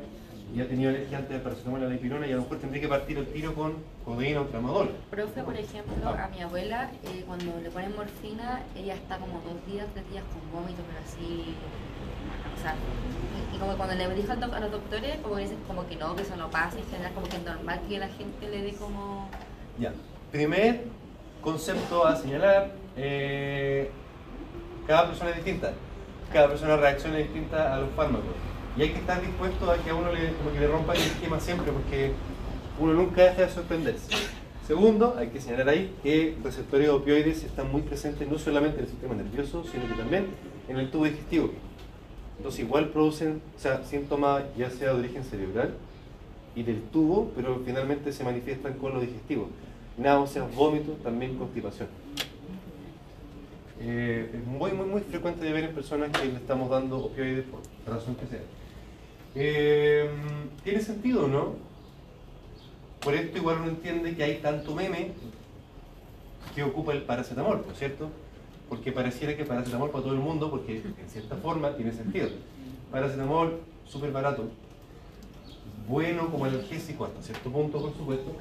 [0.53, 2.81] y ha tenido alergia antes de paracetamol a la dipirona, y a lo mejor tendría
[2.81, 4.91] que partir el tiro con codeína o tramadol.
[5.09, 9.65] Profe, por ejemplo, a mi abuela, eh, cuando le ponen morfina, ella está como dos
[9.65, 11.55] días, tres días con vómitos, pero así.
[12.57, 15.87] O sea, y, y como cuando le dijo a los doctores, como que dicen como
[15.87, 18.07] que no, que eso no pasa, y en general como que es normal que la
[18.09, 19.29] gente le dé como.
[19.79, 19.93] Ya.
[20.31, 20.83] Primer
[21.41, 23.89] concepto a señalar, eh,
[24.87, 25.73] cada persona es distinta,
[26.31, 28.35] cada persona reacciona distinta a los fármacos.
[28.77, 32.11] Y hay que estar dispuesto a que a uno le, rompa el esquema siempre, porque
[32.79, 34.15] uno nunca deja de sorprenderse.
[34.65, 38.85] Segundo, hay que señalar ahí que receptores de opioides están muy presentes no solamente en
[38.85, 40.27] el sistema nervioso, sino que también
[40.69, 41.51] en el tubo digestivo.
[42.37, 45.73] Entonces igual producen o sea, síntomas ya sea de origen cerebral
[46.55, 49.49] y del tubo, pero finalmente se manifiestan con lo digestivo.
[49.97, 51.87] Náuseas, vómitos, también constipación.
[53.83, 57.45] Eh, es muy, muy, muy frecuente de ver en personas que le estamos dando opioides
[57.45, 58.41] por razón que sea.
[59.33, 60.07] Eh,
[60.63, 61.55] ¿Tiene sentido no?
[62.99, 65.13] Por esto igual uno entiende que hay tanto meme
[66.53, 68.09] que ocupa el paracetamol, ¿no es cierto?
[68.69, 72.29] Porque pareciera que paracetamol para todo el mundo, porque en cierta forma tiene sentido.
[72.91, 74.49] Paracetamol, súper barato,
[75.87, 78.31] bueno como analgésico hasta cierto punto, por supuesto.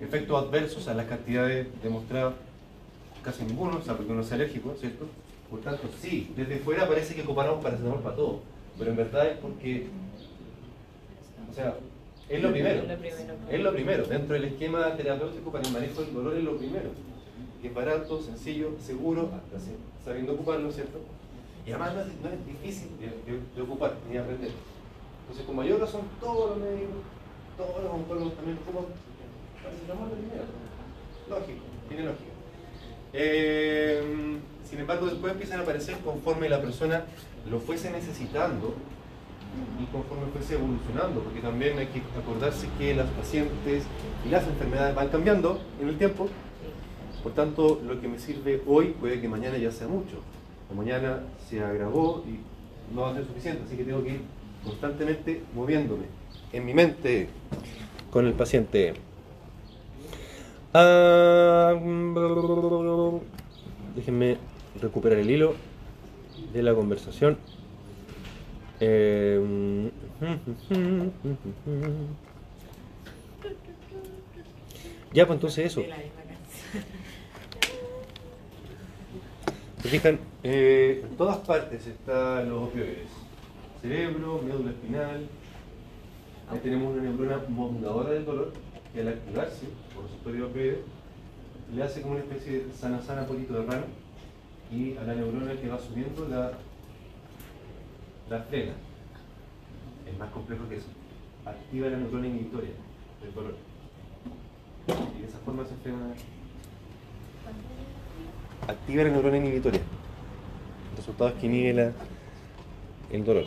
[0.00, 2.34] Efectos adversos a las cantidades demostradas,
[3.26, 5.04] casi ninguno, o sea, porque uno es alérgico, ¿cierto?
[5.50, 8.40] Por tanto, sí, desde fuera parece que ocupamos paracetamol para todo,
[8.78, 9.88] pero en verdad es porque,
[11.50, 11.74] o sea,
[12.28, 12.82] es lo primero.
[13.50, 14.04] Es lo primero.
[14.04, 16.90] Dentro del esquema terapéutico para el manejo del dolor es lo primero.
[17.60, 19.64] Que es barato, sencillo, seguro, hasta
[20.04, 21.00] sabiendo ocuparlo, ¿cierto?
[21.66, 24.50] Y además no es, no es difícil de, de, ocupar ni aprender.
[25.22, 27.02] Entonces, con mayor razón, todos los médicos,
[27.56, 28.84] todos los oncólogos también ocupan
[29.62, 30.44] paracetamol primero.
[31.28, 32.35] Lógico, tiene lógica.
[33.18, 37.04] Eh, sin embargo, después empiezan a aparecer conforme la persona
[37.50, 38.74] lo fuese necesitando
[39.80, 43.84] y conforme fuese evolucionando, porque también hay que acordarse que las pacientes
[44.24, 46.28] y las enfermedades van cambiando en el tiempo.
[47.22, 50.16] Por tanto, lo que me sirve hoy puede que mañana ya sea mucho.
[50.70, 54.20] O mañana se agravó y no va a ser suficiente, así que tengo que ir
[54.62, 56.04] constantemente moviéndome
[56.52, 57.28] en mi mente
[58.10, 59.05] con el paciente.
[60.78, 61.72] Ah,
[63.94, 64.36] déjenme
[64.78, 65.54] recuperar el hilo
[66.52, 67.38] de la conversación.
[68.80, 69.90] Eh,
[75.14, 75.82] ya, pues entonces eso.
[79.80, 83.08] Se fijan, eh, en todas partes están los opioides.
[83.80, 85.26] Cerebro, médula espinal.
[86.50, 88.65] Ahí tenemos una neurona moduladora del dolor
[89.00, 90.78] al activarse por receptores de opioides
[91.74, 93.84] le hace como una especie de sana sana polito de rano
[94.70, 96.52] y a la neurona que va subiendo la
[98.28, 98.72] la frena.
[100.10, 100.88] Es más complejo que eso.
[101.44, 102.70] Activa la neurona inhibitoria
[103.22, 103.54] del dolor.
[105.16, 105.98] Y de esa forma se frena.
[108.66, 109.80] Activa la neurona inhibitoria.
[110.90, 111.92] El resultado es que inhibe
[113.12, 113.44] el dolor.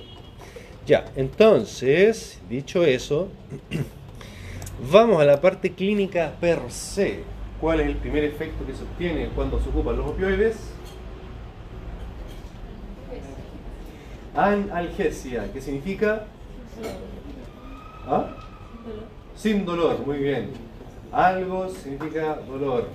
[0.85, 3.27] Ya, entonces, dicho eso,
[4.91, 7.23] vamos a la parte clínica per se.
[7.59, 10.57] ¿Cuál es el primer efecto que se obtiene cuando se ocupan los opioides?
[14.35, 16.25] Analgesia, ¿qué significa?
[18.07, 18.27] ¿Ah?
[19.35, 20.51] Sin dolor, muy bien.
[21.11, 22.87] Algo significa dolor.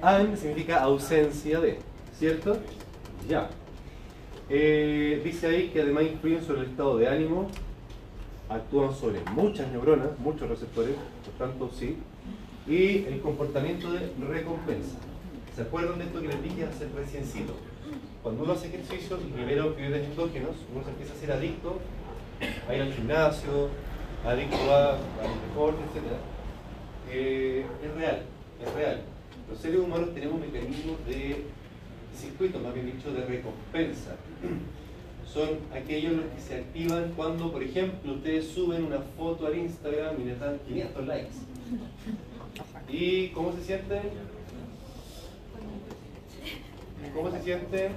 [0.00, 1.78] An significa ausencia de,
[2.18, 2.58] ¿cierto?
[3.28, 3.48] Ya.
[4.54, 7.48] Eh, dice ahí que además influyen sobre el estado de ánimo,
[8.50, 11.96] actúan sobre muchas neuronas, muchos receptores, por tanto sí,
[12.66, 14.98] y el comportamiento de recompensa.
[15.56, 17.54] ¿Se acuerdan de esto que les dije hace reciencito?
[18.22, 21.78] Cuando uno hace ejercicio y libera opioides endógenos, uno se empieza a ser adicto
[22.68, 23.70] a ir al gimnasio,
[24.22, 26.12] adicto a, los deportes, etc.
[27.10, 28.22] Eh, es real,
[28.62, 29.00] es real.
[29.48, 31.46] Los seres humanos tenemos mecanismos de
[32.16, 34.16] circuitos, más bien dicho, de recompensa.
[35.32, 40.20] Son aquellos los que se activan cuando, por ejemplo, ustedes suben una foto al Instagram
[40.20, 41.34] y les dan 500 likes.
[42.88, 44.02] ¿Y cómo se sienten?
[47.14, 47.90] ¿Cómo se siente?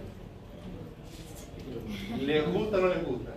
[2.21, 3.31] ¿Les gusta o no les gusta?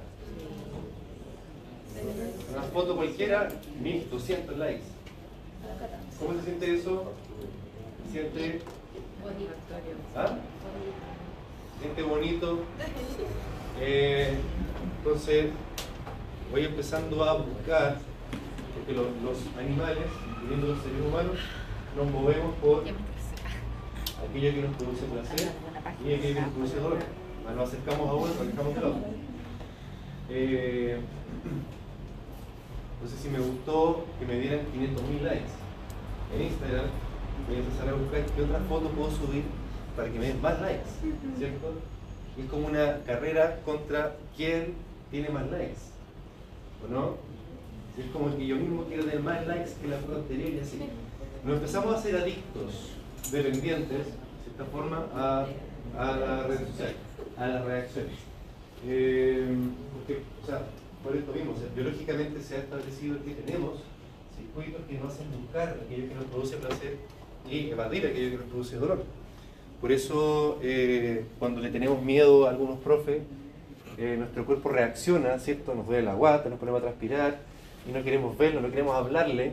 [2.52, 3.48] Una foto cualquiera,
[3.82, 4.84] 1200 likes.
[6.20, 7.12] ¿Cómo se siente eso?
[8.12, 8.60] ¿Se
[10.16, 10.36] ¿Ah?
[11.74, 12.60] ¿Se siente bonito?
[13.80, 14.36] Eh,
[14.98, 15.50] entonces,
[16.50, 17.98] voy empezando a buscar,
[18.74, 21.38] porque los, los animales, incluyendo los seres humanos,
[21.94, 25.52] nos movemos por aquello que nos produce placer
[26.04, 26.98] y aquello que nos produce dolor.
[27.54, 29.00] Nos acercamos a uno, nos alejamos del otro.
[30.30, 31.00] Eh,
[33.00, 35.52] no sé si me gustó que me dieran 500.000 likes
[36.34, 36.86] en Instagram.
[37.46, 39.44] Voy a empezar a buscar qué otra foto puedo subir
[39.96, 40.90] para que me den más likes,
[41.38, 41.72] ¿cierto?
[42.38, 44.74] Es como una carrera contra quién
[45.10, 45.80] tiene más likes,
[46.84, 47.16] ¿o no?
[47.98, 50.78] Es como que yo mismo quiero tener más likes que la foto anterior y así.
[51.44, 52.92] Nos empezamos a ser adictos
[53.32, 55.46] dependientes, de cierta forma, a,
[55.98, 56.96] a las redes sociales,
[57.36, 58.18] a las reacciones.
[58.86, 59.56] Eh,
[59.94, 60.62] porque, o sea,
[61.02, 63.80] por esto mismo, biológicamente se ha establecido que tenemos
[64.36, 66.98] circuitos que nos hacen buscar aquello que nos produce placer
[67.50, 69.04] y evadir aquello que nos produce dolor.
[69.80, 73.22] Por eso, eh, cuando le tenemos miedo a algunos profes,
[73.96, 75.74] eh, nuestro cuerpo reacciona, ¿cierto?
[75.74, 77.38] Nos duele la guata, nos ponemos a transpirar
[77.88, 79.52] y no queremos verlo, no queremos hablarle.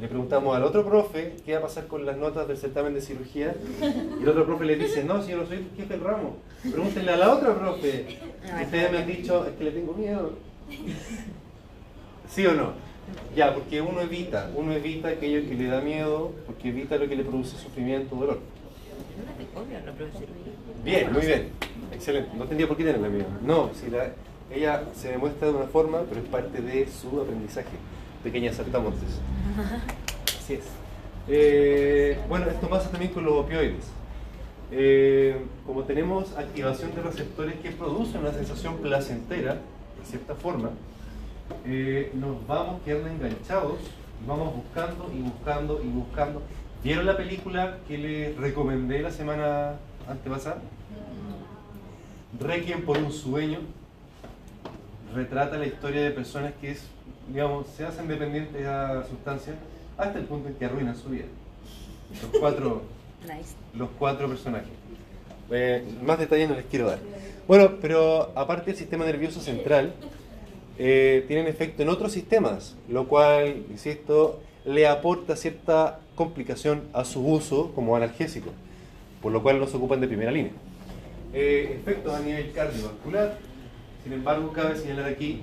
[0.00, 3.00] Le preguntamos al otro profe qué va a pasar con las notas del certamen de
[3.00, 6.36] cirugía y el otro profe le dice, no, si yo no soy jefe del ramo,
[6.62, 8.18] pregúntenle a la otra profe.
[8.60, 10.32] Y ustedes me han dicho, es que le tengo miedo.
[12.28, 12.85] ¿Sí o no?
[13.34, 17.16] Ya, porque uno evita, uno evita aquello que le da miedo, porque evita lo que
[17.16, 18.38] le produce sufrimiento o dolor.
[20.84, 21.50] Bien, muy bien.
[21.92, 22.30] Excelente.
[22.36, 23.28] No tendría por qué tenerle miedo.
[23.42, 24.12] No, si la,
[24.50, 27.76] ella se demuestra de una forma, pero es parte de su aprendizaje.
[28.22, 29.20] Pequeña saltamontes.
[30.38, 30.64] Así es.
[31.28, 33.84] Eh, bueno, esto pasa también con los opioides.
[34.72, 40.70] Eh, como tenemos activación de receptores que producen una sensación placentera, de cierta forma,
[41.64, 43.78] eh, nos vamos quedando enganchados
[44.22, 46.42] y vamos buscando y buscando y buscando.
[46.82, 49.74] ¿Vieron la película que les recomendé la semana
[50.08, 50.58] antepasada?
[52.38, 53.58] Requiem por un sueño.
[55.14, 56.84] Retrata la historia de personas que es,
[57.32, 59.56] digamos, se hacen dependientes a sustancias
[59.96, 61.24] hasta el punto en que arruinan su vida.
[62.22, 62.82] Los cuatro,
[63.74, 64.68] los cuatro personajes.
[65.50, 66.98] Eh, más detalles no les quiero dar.
[67.46, 69.94] Bueno, pero aparte del sistema nervioso central,
[70.78, 77.26] eh, tienen efecto en otros sistemas, lo cual, insisto, le aporta cierta complicación a su
[77.26, 78.50] uso como analgésico,
[79.22, 80.52] por lo cual no se ocupan de primera línea.
[81.32, 83.38] Eh, efectos a nivel cardiovascular,
[84.04, 85.40] sin embargo, cabe señalar aquí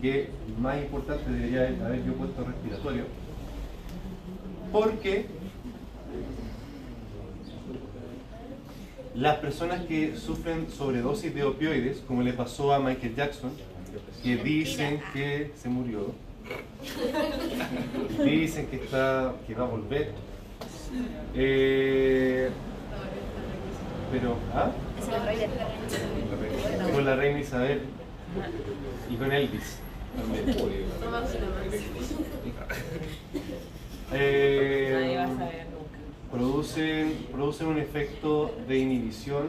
[0.00, 3.04] que más importante debería haber yo puesto respiratorio,
[4.72, 5.26] porque
[9.14, 13.52] las personas que sufren sobredosis de opioides, como le pasó a Michael Jackson,
[14.22, 16.14] que dicen que se murió,
[18.24, 20.12] dicen que está que va a volver,
[21.34, 22.50] eh,
[24.12, 24.70] pero ¿ah?
[26.92, 27.82] con la reina Isabel
[29.10, 29.78] y con Elvis.
[34.12, 35.98] Eh, Nadie va a saber nunca.
[36.30, 39.48] producen, producen un efecto de inhibición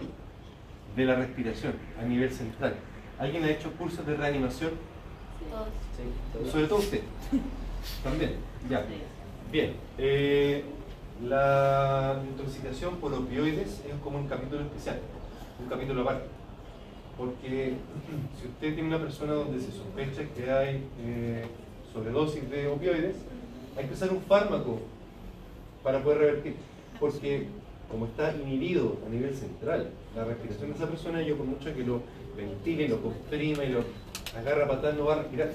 [0.95, 2.75] de la respiración a nivel central.
[3.19, 4.71] ¿Alguien ha hecho cursos de reanimación?
[6.51, 7.01] Sobre todo usted.
[8.03, 8.35] También,
[8.69, 8.85] ya.
[9.51, 9.73] Bien.
[9.97, 10.63] eh,
[11.23, 14.99] la intoxicación por opioides es como un capítulo especial,
[15.61, 16.25] un capítulo aparte.
[17.17, 17.75] Porque
[18.41, 21.45] si usted tiene una persona donde se sospecha que hay eh,
[21.93, 23.15] sobredosis de opioides,
[23.77, 24.79] hay que usar un fármaco
[25.83, 26.55] para poder revertir.
[26.99, 27.47] Porque
[27.89, 31.83] como está inhibido a nivel central la respiración de esa persona, yo por mucho que
[31.83, 32.01] lo
[32.35, 33.83] ventile, lo comprima y lo
[34.37, 35.51] agarra a patar, no va a respirar.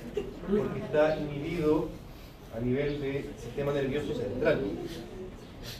[0.46, 1.88] Porque está inhibido
[2.56, 4.60] a nivel del sistema nervioso central.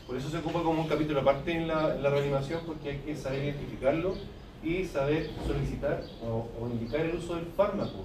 [0.07, 2.99] Por eso se ocupa como un capítulo aparte en la, en la reanimación, porque hay
[2.99, 4.15] que saber identificarlo
[4.63, 8.05] y saber solicitar o, o indicar el uso del fármaco,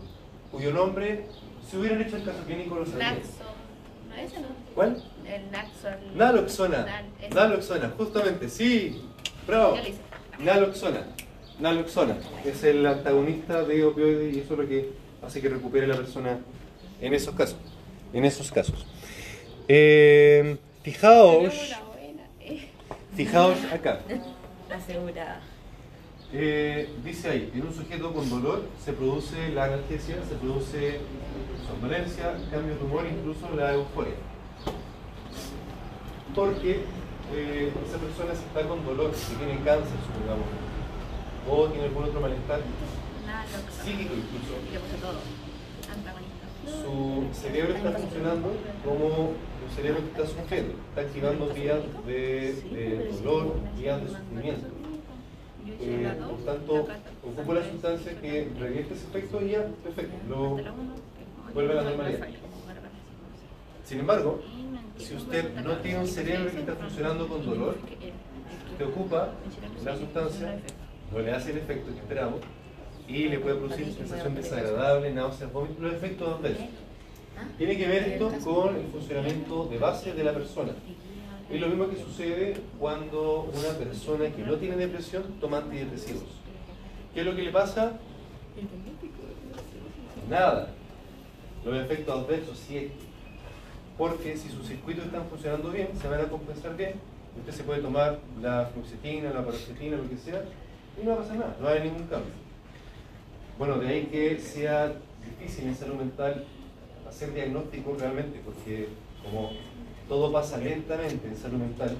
[0.52, 1.26] cuyo nombre,
[1.70, 3.18] si hubieran hecho el caso clínico, lo sabrían.
[4.74, 5.04] ¿Cuál?
[5.28, 5.90] El Naxo.
[5.90, 6.86] el- Naloxona.
[6.86, 7.34] Nal-.
[7.34, 9.02] Naloxona, justamente, sí.
[9.46, 9.76] Bravo.
[10.40, 11.08] Naloxona.
[11.60, 12.18] Naloxona.
[12.44, 14.90] Es el antagonista de opioides y eso es lo que
[15.26, 16.40] hace que recupere la persona
[17.02, 17.58] en esos casos.
[18.14, 18.86] En esos casos.
[19.68, 21.54] Eh, fijaos,
[22.40, 22.70] eh.
[23.16, 24.00] fijaos acá.
[24.72, 25.42] Asegurada.
[26.34, 31.00] Eh, dice ahí, en un sujeto con dolor se produce la analgesia, se produce
[31.68, 34.16] somnolencia, cambio de humor, incluso la euforia.
[36.34, 36.82] Porque
[37.34, 40.46] eh, esa persona está con dolor, si tiene cáncer, supongamos,
[41.50, 42.62] o tiene algún otro malestar
[43.84, 45.20] psíquico incluso, Y le puse todo.
[45.92, 46.46] Antagonista.
[46.82, 48.50] su cerebro está funcionando
[48.84, 54.68] como un cerebro que está sufriendo, está activando vías de, de dolor, vías de sufrimiento.
[55.68, 56.88] Eh, por tanto,
[57.24, 60.58] ocupo la sustancia que revierte ese efecto y ya, perfecto, lo
[61.54, 62.28] vuelve a la normalidad.
[63.84, 64.42] Sin embargo,
[64.98, 67.78] si usted no tiene un cerebro que está funcionando con dolor,
[68.72, 69.30] usted ocupa
[69.84, 70.60] la sustancia,
[71.12, 72.40] no le hace el efecto que esperamos
[73.08, 76.66] y le puede producir sensación desagradable, náuseas, vómitos, los efectos adversos.
[77.58, 80.72] Tiene que ver esto con el funcionamiento de base de la persona.
[81.50, 86.24] Es lo mismo que sucede cuando una persona que no tiene depresión toma antidepresivos.
[87.14, 87.94] ¿Qué es lo que le pasa?
[90.30, 90.70] Nada.
[91.64, 92.92] Los efectos adversos sí.
[93.98, 96.94] Porque si sus circuitos están funcionando bien, se van a compensar bien.
[97.38, 100.44] Usted se puede tomar la fluoxetina, la paroxetina, lo que sea,
[101.02, 102.32] y no va a pasar nada, no hay ningún cambio.
[103.58, 104.94] Bueno, de ahí que sea
[105.24, 106.46] difícil en salud mental
[107.08, 108.90] hacer diagnóstico realmente, porque
[109.24, 109.52] como
[110.08, 111.96] todo pasa lentamente en salud mental,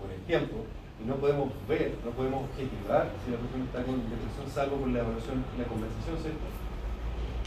[0.00, 0.64] por el tiempo,
[1.02, 4.88] y no podemos ver, no podemos objetivar si la persona está con depresión, salvo por
[4.88, 6.46] la evaluación, la conversación, ¿cierto?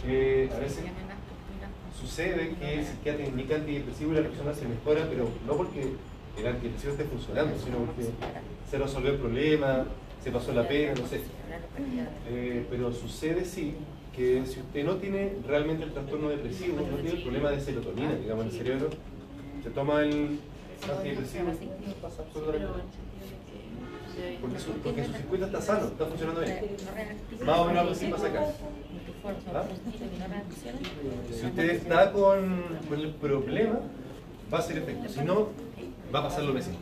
[0.05, 0.85] Eh, a veces
[1.99, 5.93] sucede que el psiquiatra indica antidepresivo y la persona se mejora, pero no porque
[6.37, 8.09] el antidepresivo esté funcionando, sino porque
[8.69, 9.85] se resolvió el problema,
[10.23, 11.21] se pasó la pena, no sé.
[12.29, 13.75] Eh, pero sucede sí
[14.15, 18.15] que si usted no tiene realmente el trastorno depresivo, no tiene el problema de serotonina,
[18.15, 18.89] digamos, en el cerebro,
[19.63, 20.39] se toma el
[20.91, 21.45] antidepresivo,
[24.41, 26.59] porque su, porque su circuito está sano, está funcionando bien.
[27.45, 28.45] Más o menos algo así pasa acá.
[29.53, 29.63] ¿Ah?
[31.33, 33.79] Si usted está con, con el problema,
[34.53, 35.09] va a ser efecto.
[35.09, 35.49] Si no,
[36.13, 36.75] va a pasar lo mismo.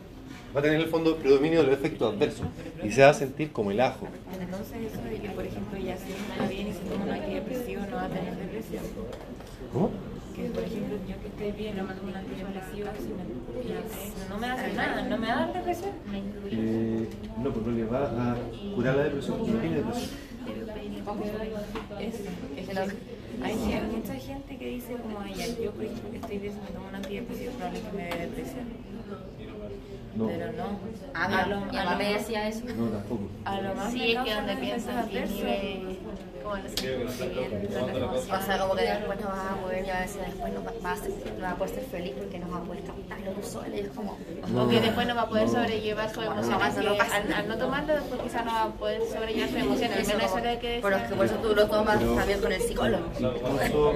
[0.54, 2.46] Va a tener el fondo predominio de los efectos adversos
[2.82, 4.08] y se va a sentir como el ajo.
[4.40, 7.10] Entonces eso de que, por ejemplo, ya si uno está bien y se toma un
[7.10, 8.82] antidepresivo no va a tener depresión.
[9.72, 9.90] ¿Cómo?
[10.34, 14.46] Que, por ejemplo, yo que estoy bien, no me tomo un antidepresivo, si no me
[14.46, 15.90] hace nada, no me da depresión.
[16.50, 17.08] Eh,
[17.42, 18.36] no, pues no le va a
[18.74, 20.10] curar la depresión porque no tiene depresión.
[22.00, 22.14] Es,
[23.42, 23.54] hay
[23.92, 26.88] mucha gente que dice como ella, yo por ejemplo que estoy bien, si me tomo
[26.88, 28.64] un antidepresivo, probable que me dé depresión.
[30.18, 30.64] No, Pero no.
[31.14, 32.64] Ah, mi, A lo- a lo me más- decía eso.
[32.76, 33.28] no tampoco.
[33.44, 35.96] A lo más Sí, me es que donde piensan que
[36.42, 40.64] como los O sea, como que después no vas a poder, ya decía, después no
[40.64, 42.82] va- vas a, ser- no vas a poder ser feliz porque no vas a poder
[42.84, 43.68] captarlo tú sola.
[43.76, 44.16] Y es como,
[44.56, 45.52] O que después no va a poder No.
[45.52, 46.50] sobrellevar su emoción.
[46.50, 46.58] No,
[47.00, 49.92] al, al no tomarlo, después quizás no va a poder sobrellevar su emoción.
[49.92, 52.52] Al menos eso es que pero es que por eso tú lo tomas también con
[52.52, 53.04] el psicólogo.
[53.18, 53.94] Incluso,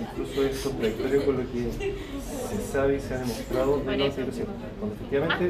[0.00, 4.46] incluso es contradictorio con lo que se sabe y se ha demostrado de la antidepresión.
[4.78, 5.48] Cuando efectivamente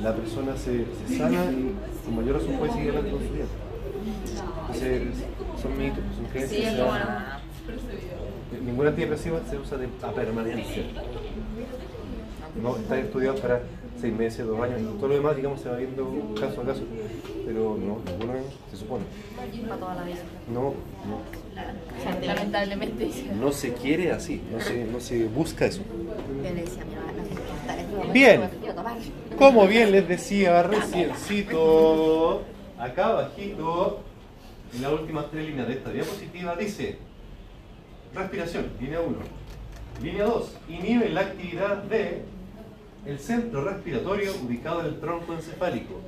[0.00, 3.44] la persona se, se sana y con mayor razón puede seguir adelante con su vida.
[4.68, 5.02] Entonces,
[5.66, 6.74] son mitos, son creencias.
[6.74, 6.80] Sí,
[8.64, 10.84] Ningún antidepresivo se usa de, a permanencia.
[12.62, 13.62] No está estudiado para
[14.00, 16.82] seis meses, dos años, y todo lo demás, digamos, se va viendo caso a caso.
[17.44, 18.34] Pero no, ninguno
[18.70, 19.04] se supone.
[19.68, 20.16] Para toda la vida.
[20.52, 20.74] No,
[21.06, 22.26] no.
[22.26, 23.10] Lamentablemente.
[23.38, 25.82] No se quiere así, no se, no se busca eso.
[26.44, 28.48] Este Bien.
[29.38, 32.42] Como bien les decía reciencito,
[32.78, 34.00] acá abajito,
[34.76, 36.98] en las últimas tres líneas de esta diapositiva, dice
[38.14, 39.16] respiración, línea 1.
[40.02, 42.22] Línea 2, inhibe la actividad de
[43.06, 46.00] el centro respiratorio ubicado en el tronco encefálico,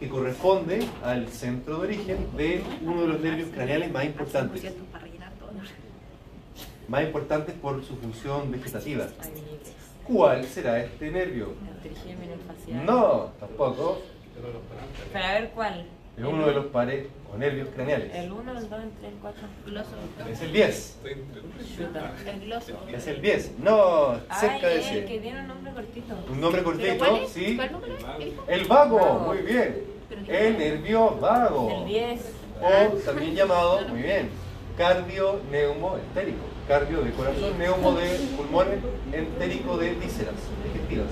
[0.00, 4.62] que corresponde al centro de origen de uno de los nervios craneales más importantes.
[6.88, 9.06] Más importantes por su función vegetativa.
[10.04, 11.52] ¿Cuál será este nervio?
[12.84, 14.02] No, tampoco.
[15.12, 15.86] Pero a ver cuál.
[16.16, 18.14] Es uno de los pares o nervios craneales.
[18.14, 19.42] El 1, el 2, el 3, el 4.
[19.66, 19.90] Gloso.
[20.30, 20.96] Es el 10.
[21.76, 22.12] Chuta.
[22.26, 22.72] El gloso.
[22.92, 23.52] Es el 10.
[23.58, 25.18] No, Ay, cerca de el que ese.
[25.22, 26.14] tiene un nombre cortito.
[26.30, 27.30] Un nombre ¿Pero cortito, cuál es?
[27.30, 27.56] sí.
[27.56, 27.94] ¿Cuál número?
[28.48, 29.18] El vago, Vago.
[29.20, 29.82] muy bien.
[30.26, 31.80] El nervio vago.
[31.82, 32.20] El 10.
[32.60, 34.30] O también llamado, muy bien,
[34.76, 36.44] cardio neumo entérico.
[36.66, 38.78] Cardio de corazón, neumo de pulmones,
[39.12, 41.06] entérico de vísceras digestivas.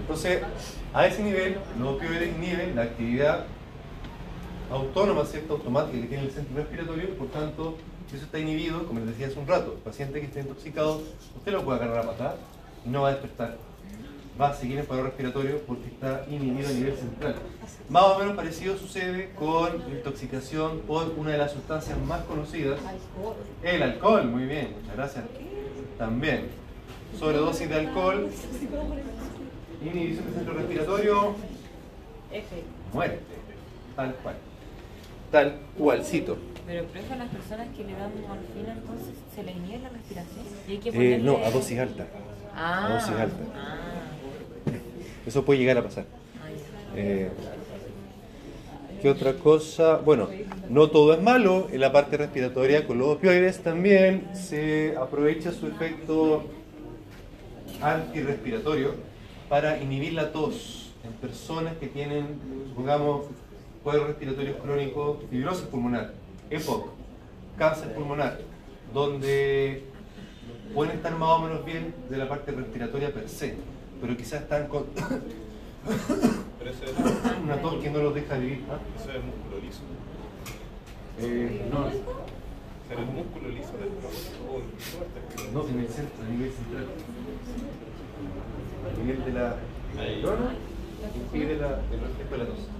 [0.00, 0.40] Entonces,
[0.94, 3.44] a ese nivel, los opioides inhiben la actividad
[4.70, 5.54] autónoma, ¿cierto?
[5.54, 7.76] automática que tiene el centro respiratorio, por tanto,
[8.08, 11.02] si eso está inhibido, como les decía hace un rato, el paciente que esté intoxicado,
[11.36, 12.36] usted lo puede agarrar a patada
[12.84, 13.56] y no va a despertar.
[14.40, 17.36] Va a seguir en paro respiratorio porque está inhibido a nivel central.
[17.88, 22.78] Más o menos parecido sucede con intoxicación por una de las sustancias más conocidas,
[23.62, 24.26] el alcohol.
[24.26, 25.24] Muy bien, muchas gracias.
[25.96, 26.48] También,
[27.18, 28.28] sobredosis de alcohol,
[29.82, 31.34] inhibición del centro respiratorio,
[32.92, 33.20] muerte.
[33.96, 34.36] Tal cual.
[35.36, 36.38] Tal cualcito.
[36.66, 40.46] Pero profe, a las personas que le dan morfina, entonces se le inhibe la respiración.
[40.66, 41.18] Y hay que Eh, ponerle...
[41.18, 42.06] no, a dosis alta.
[42.54, 42.86] Ah.
[42.86, 43.36] a dosis alta.
[43.54, 43.76] Ah.
[45.26, 46.06] Eso puede llegar a pasar.
[46.94, 47.28] Eh,
[49.02, 49.98] ¿Qué otra cosa?
[49.98, 50.30] Bueno,
[50.70, 51.68] no todo es malo.
[51.70, 56.44] En la parte respiratoria con los opioides también se aprovecha su efecto
[57.82, 58.94] antirrespiratorio
[59.50, 63.26] para inhibir la tos en personas que tienen, supongamos,
[63.86, 66.12] cuadros respiratorios crónicos, fibrosis pulmonar,
[66.50, 66.88] EPOC,
[67.56, 68.40] cáncer pulmonar,
[68.92, 69.84] donde
[70.74, 73.54] pueden estar más o menos bien de la parte respiratoria per se,
[74.00, 74.86] pero quizás están con
[76.58, 76.72] Pero
[77.44, 78.64] una tos que no los deja vivir.
[78.72, 78.80] ¿ah?
[78.98, 79.82] ese es el músculo liso.
[81.20, 81.86] Eh, no,
[82.88, 85.52] ¿Será el músculo liso del fuerte?
[85.54, 86.86] no, en el centro, a nivel central.
[88.82, 89.56] A nivel de la
[89.94, 90.54] neurona,
[91.14, 92.75] impide la, el reflejo de la tos.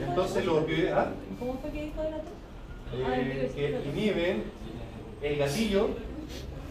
[0.00, 1.12] Entonces los opioides, ¿ah?
[1.38, 2.32] ¿Cómo fue que dijo de la tos?
[2.94, 4.44] eh, que inhiben
[5.22, 5.90] el gatillo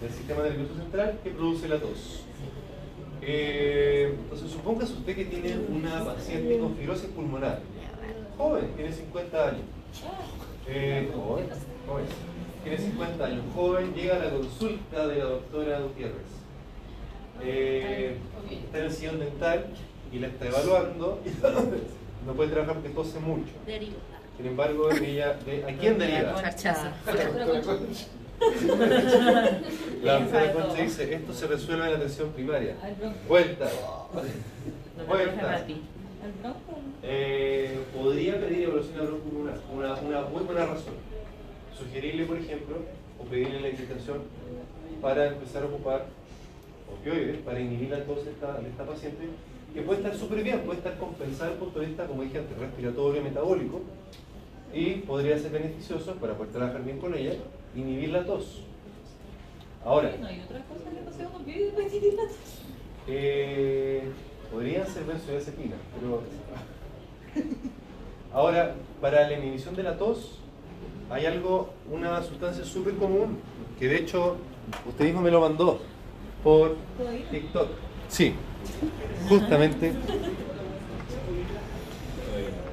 [0.01, 2.23] del sistema nervioso central que produce la tos.
[3.21, 7.59] Eh, entonces, suponga usted que tiene una paciente con fibrosis pulmonar,
[8.37, 9.61] joven, tiene 50 años.
[10.67, 11.45] Eh, joven,
[11.87, 12.05] joven,
[12.63, 16.37] tiene 50 años, joven, llega a la consulta de la doctora Gutiérrez.
[17.43, 18.17] Eh,
[18.49, 19.67] está en el sillón dental
[20.11, 21.19] y la está evaluando.
[22.27, 23.53] no puede trabajar porque tose mucho.
[24.37, 26.35] Sin embargo, ella, de, ¿a quién deriva?
[26.41, 26.89] Chachazo.
[30.03, 32.75] La doctora Concha dice, esto se resuelve en la atención primaria.
[33.27, 33.67] Vuelta.
[35.07, 35.65] Vuelta.
[37.01, 39.29] Eh, podría pedir evaluación de bronco
[39.73, 40.93] una, una muy buena razón.
[41.79, 42.75] Sugerirle, por ejemplo,
[43.19, 44.23] o pedirle la indicación
[45.01, 46.05] para empezar a ocupar
[46.91, 49.29] opioides, para inhibir la tos de esta, de esta paciente,
[49.73, 52.39] que puede estar súper bien, puede estar compensada desde el punto de vista, como dije
[52.39, 53.81] antes, respiratorio, metabólico,
[54.73, 57.33] y podría ser beneficioso para poder trabajar bien con ella,
[57.75, 58.63] inhibir la tos.
[59.85, 62.61] Ahora, No hay otra cosa que un opioide para inhibir la tos.
[63.07, 64.03] eh,
[64.51, 66.21] podrían ser benzodiazepinas, pero...
[68.33, 70.39] Ahora, para la inhibición de la tos,
[71.09, 73.37] hay algo, una sustancia súper común,
[73.79, 74.35] que de hecho
[74.87, 75.79] usted mismo me lo mandó
[76.43, 76.75] por
[77.31, 77.69] TikTok.
[78.09, 78.33] Sí,
[79.29, 79.93] justamente,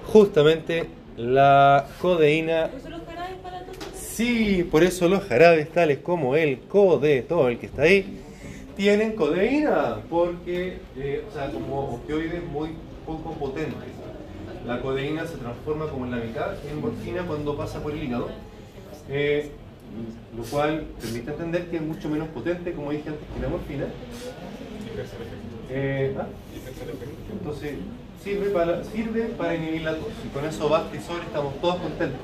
[0.06, 2.70] justamente la codeína.
[3.94, 8.20] Sí, por eso los jarabes tales como el code, todo el que está ahí,
[8.76, 12.70] tienen codeína, porque, eh, o sea, como opioides muy
[13.04, 13.74] poco potentes.
[14.66, 18.28] La codeína se transforma como en la mitad en morfina cuando pasa por el hígado,
[19.08, 19.50] eh,
[20.36, 23.86] lo cual permite entender que es mucho menos potente, como dije antes, que la morfina.
[25.70, 26.26] Eh, ¿ah?
[27.32, 27.74] Entonces,
[28.22, 30.12] sirve para, sirve inhibir la tos.
[30.24, 32.20] Y con eso basta y sobre, estamos todos contentos.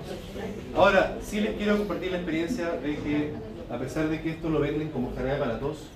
[0.74, 3.32] Ahora, sí les quiero compartir la experiencia de que,
[3.70, 5.88] a pesar de que esto lo venden como jarabe para la tos,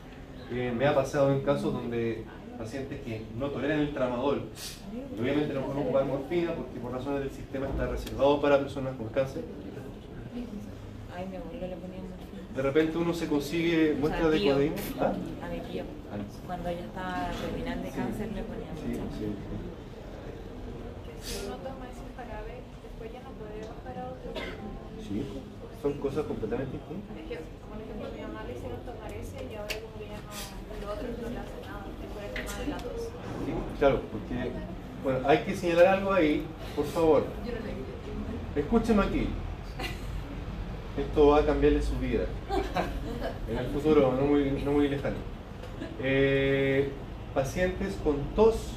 [0.53, 2.25] eh, me ha pasado en casos donde
[2.59, 4.43] pacientes que no toleran el tramadol,
[4.93, 8.95] y obviamente no pueden ocupar morfina porque por razones del sistema está reservado para personas
[8.97, 9.43] con cáncer,
[11.17, 12.04] Ay, mi abuelo le ponía.
[12.55, 14.55] De repente uno se consigue muestras de tío.
[14.55, 14.77] codeína.
[15.01, 15.13] ¿Ah?
[15.45, 15.83] A mi tío.
[16.13, 16.19] Ah.
[16.47, 19.17] Cuando ella estaba terminal de cáncer le ponía Sí, mucha.
[19.19, 19.35] sí, sí.
[21.25, 24.31] Si uno toma esos jarabes, después ya no puede bajar a otro.
[25.03, 25.25] Sí,
[25.83, 27.17] son cosas completamente distintas.
[27.19, 27.37] Es que,
[27.67, 30.31] por ejemplo, a mi mamá le hicieron tomar ese y ahora como que ya no,
[30.31, 33.03] el otro no le hace nada, es por el tema de la tos.
[33.11, 34.37] Sí, claro, porque
[35.03, 36.45] bueno, hay que señalar algo ahí,
[36.77, 37.25] por favor.
[38.55, 39.29] Escúcheme aquí.
[40.97, 42.25] Esto va a cambiarle su vida.
[43.51, 45.17] En el futuro, no muy, no muy lejano.
[46.03, 46.91] Eh,
[47.35, 48.73] pacientes con tos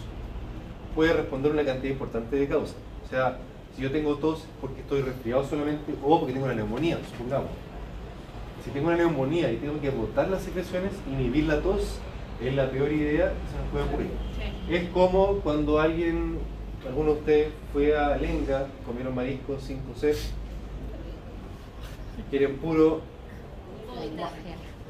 [0.95, 2.75] puede responder una cantidad importante de causas.
[3.05, 3.37] O sea,
[3.75, 7.51] si yo tengo tos porque estoy resfriado solamente o porque tengo una neumonía, supongamos.
[8.65, 11.99] Si tengo una neumonía y tengo que botar las secreciones, inhibir la tos
[12.41, 14.09] es la peor idea que se nos puede ocurrir.
[14.69, 16.39] Es como cuando alguien,
[16.85, 19.69] alguno de ustedes fue a Lenga, comieron mariscos
[22.17, 23.01] 5C, quieren puro,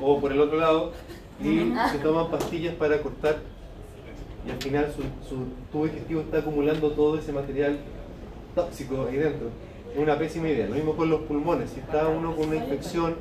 [0.02, 0.94] o por el otro lado,
[1.42, 3.38] y se toman pastillas para cortar,
[4.46, 7.80] y al final su, su tubo digestivo está acumulando todo ese material
[8.56, 9.50] tóxico ahí dentro.
[9.94, 10.68] Es una pésima idea.
[10.68, 11.72] Lo mismo con los pulmones.
[11.72, 13.16] Si está uno con una infección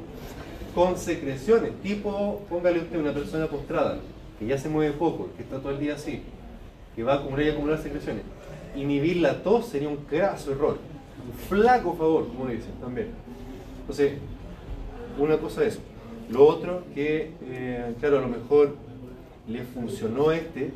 [0.74, 3.98] con secreciones, tipo, póngale usted una persona postrada,
[4.38, 6.22] que ya se mueve poco, que está todo el día así,
[6.94, 8.22] que va a acumular y acumular secreciones.
[8.74, 10.78] Inhibir la tos sería un graso error,
[11.26, 13.08] un flaco favor, como dicen también.
[13.86, 14.14] Entonces,
[15.16, 15.78] una cosa es.
[16.28, 18.74] Lo otro que, eh, claro, a lo mejor
[19.46, 20.72] le funcionó este,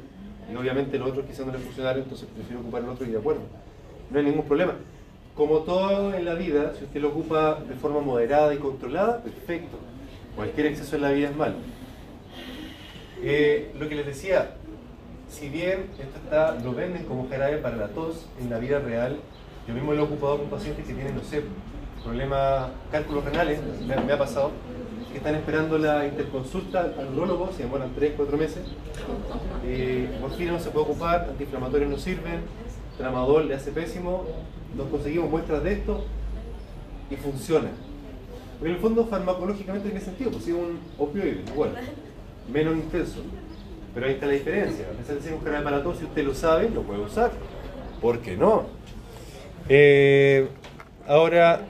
[0.50, 3.18] y obviamente el otro quizás no le funcionara, entonces prefiero ocupar el otro y de
[3.18, 3.40] acuerdo.
[4.12, 4.74] No hay ningún problema.
[5.34, 9.76] Como todo en la vida, si usted lo ocupa de forma moderada y controlada, perfecto.
[10.36, 11.56] Cualquier exceso en la vida es malo.
[13.22, 14.52] Eh, lo que les decía,
[15.28, 19.16] si bien esto está, lo venden como jarabe para la tos, en la vida real,
[19.66, 21.42] yo mismo lo he ocupado con pacientes que tienen, no sé,
[22.04, 24.50] problemas, cálculos renales, me, ha pasado,
[25.10, 28.62] que están esperando la interconsulta al urologo, se demoran 3, 4 meses.
[29.64, 32.40] Eh, no se puede ocupar, antiinflamatorios no sirven,
[32.96, 34.24] tramadol le hace pésimo,
[34.76, 36.04] nos conseguimos muestras de esto
[37.10, 37.70] y funciona.
[38.58, 40.30] Pero en el fondo, farmacológicamente, ¿en qué sentido?
[40.30, 41.72] Pues es un opioide, igual,
[42.52, 43.20] menos intenso.
[43.94, 44.86] Pero ahí está la diferencia.
[44.86, 47.32] A pesar de ser un jarabe para tos, si usted lo sabe, lo puede usar.
[48.00, 48.66] ¿Por qué no?
[49.68, 50.48] Eh,
[51.08, 51.62] ahora,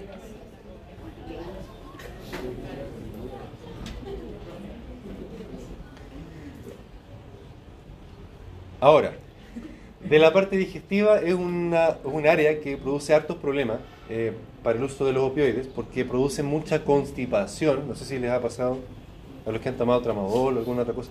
[8.80, 9.12] ahora,
[10.08, 14.84] De la parte digestiva es una, un área que produce hartos problemas eh, para el
[14.84, 17.86] uso de los opioides porque produce mucha constipación.
[17.86, 18.78] No sé si les ha pasado
[19.46, 21.10] a los que han tomado tramadol o alguna otra cosa.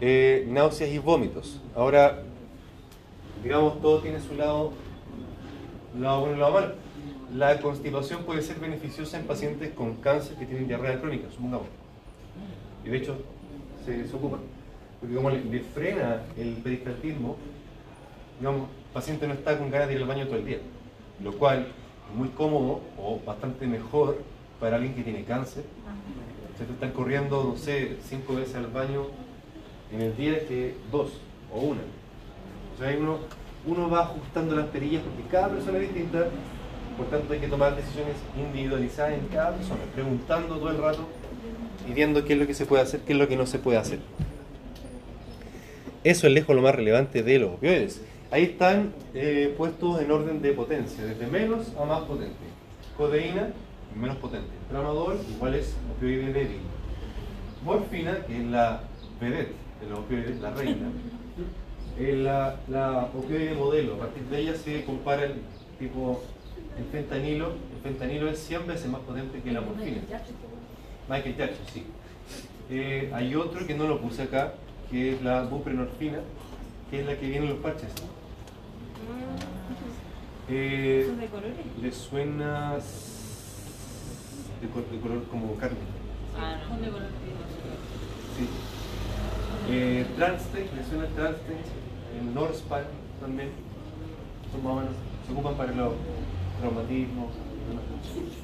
[0.00, 1.60] Eh, náuseas y vómitos.
[1.76, 2.22] Ahora,
[3.42, 4.72] digamos, todo tiene su lado,
[5.94, 6.74] bueno y lado malo.
[7.34, 11.68] La constipación puede ser beneficiosa en pacientes con cáncer que tienen diarrea crónica, supongamos.
[12.84, 13.16] Y de hecho,
[13.86, 14.38] se, se ocupa.
[15.02, 17.36] Porque como le, frena el peristaltismo,
[18.38, 20.58] digamos, el paciente no está con ganas de ir al baño todo el día.
[21.20, 21.66] Lo cual
[22.08, 24.22] es muy cómodo o bastante mejor
[24.60, 25.64] para alguien que tiene cáncer.
[26.56, 29.06] Se te están corriendo, no sé, cinco veces al baño
[29.92, 31.14] en el día que dos
[31.52, 31.80] o una.
[32.76, 33.18] O sea, uno,
[33.66, 36.26] uno va ajustando las perillas porque cada persona es distinta,
[36.96, 41.08] por tanto hay que tomar decisiones individualizadas en cada persona, preguntando todo el rato
[41.88, 43.58] y viendo qué es lo que se puede hacer, qué es lo que no se
[43.58, 43.98] puede hacer.
[46.04, 48.02] Eso es lejos lo más relevante de los opioides.
[48.32, 52.34] Ahí están eh, puestos en orden de potencia, desde menos a más potente.
[52.96, 53.50] Codeína,
[53.94, 54.50] menos potente.
[54.68, 56.60] Tramadol, igual es opioide débil.
[57.64, 58.80] Morfina, que es la
[59.20, 60.90] vedette de los opioides, la reina,
[62.68, 63.94] la opioide modelo.
[63.94, 65.34] A partir de ella se compara el
[65.78, 66.20] tipo,
[66.78, 67.52] el fentanilo.
[67.76, 70.02] El fentanilo es 100 veces más potente que la morfina.
[71.08, 71.84] Michael Jackson, sí.
[72.70, 74.54] Eh, hay otro que no lo puse acá,
[74.92, 76.18] que es la buprenorfina,
[76.90, 77.88] que es la que viene en los parches.
[80.48, 81.54] Eh, ¿Son de colores?
[81.80, 82.74] ¿Le suena
[84.60, 85.78] de, col- de color como carne?
[86.38, 86.86] Ah, no.
[88.36, 88.48] Sí.
[89.70, 91.56] Eh, Transtec, ¿le suena Transtec?
[92.20, 92.84] El Norspan
[93.20, 93.48] también.
[94.52, 94.92] Son más o menos,
[95.26, 95.94] se ocupan para los
[96.60, 97.30] traumatismos.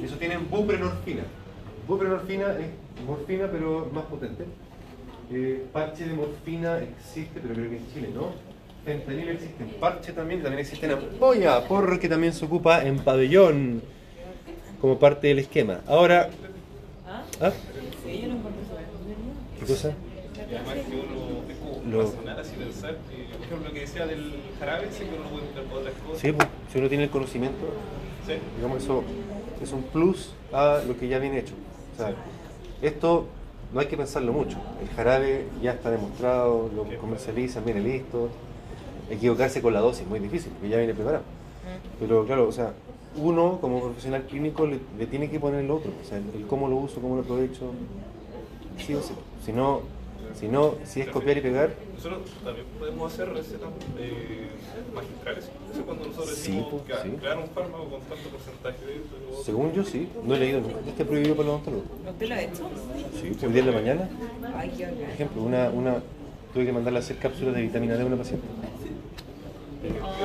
[0.03, 1.25] Eso tienen buprenorfina.
[1.87, 4.47] Buprenorfina es morfina pero más potente.
[5.31, 8.33] Eh, parche de morfina existe, pero creo que en Chile no.
[8.85, 12.99] Fentanilo existe en parche también, también existe en ampolla, porro que también se ocupa en
[13.01, 13.83] pabellón
[14.81, 15.81] como parte del esquema.
[15.87, 16.31] Ahora,
[17.07, 17.23] ¿Ah?
[17.43, 17.53] ¿ah?
[19.59, 19.93] ¿qué cosa?
[20.51, 23.81] Y además que uno es como Lo- razonar así pensar que, por ejemplo, lo que
[23.81, 26.21] decía del jarabe, sé que uno puede entrar por otras cosas.
[26.21, 27.67] Sí, pues, si uno tiene el conocimiento,
[28.27, 28.33] Sí.
[28.57, 29.05] digamos, eso
[29.63, 31.55] es un plus a lo que ya viene hecho.
[31.95, 32.15] O sea,
[32.81, 33.27] esto
[33.73, 34.59] no hay que pensarlo mucho.
[34.81, 38.29] El jarabe ya está demostrado, lo comercializan, viene listo.
[39.11, 41.25] Equivocarse con la dosis es muy difícil, porque ya viene preparado.
[41.99, 42.73] Pero claro, o sea,
[43.17, 45.93] uno como profesional clínico le, le tiene que poner lo otro.
[46.03, 47.73] O sea, el, el cómo lo uso, cómo lo aprovecho.
[48.79, 49.13] Sí o sí.
[49.45, 49.83] Si no,
[50.39, 53.69] si, no, si es copiar y pegar, Nosotros también podemos hacer recetas
[53.99, 54.49] eh,
[54.95, 55.45] magistrales.
[55.73, 57.17] Eso cuando nosotros Sí, decimos pues, que sí.
[57.17, 59.43] crear un fármaco con tanto porcentaje de otro.
[59.45, 60.79] según yo sí, no he leído nunca.
[60.87, 61.87] ¿Está prohibido para los odontólogos?
[62.11, 62.71] ¿Usted lo ha hecho?
[63.21, 64.09] Sí, el día de la mañana.
[64.57, 65.97] Ay, qué Por ejemplo, una, una,
[66.55, 68.47] tuve que mandarle a hacer cápsulas de vitamina D a una paciente.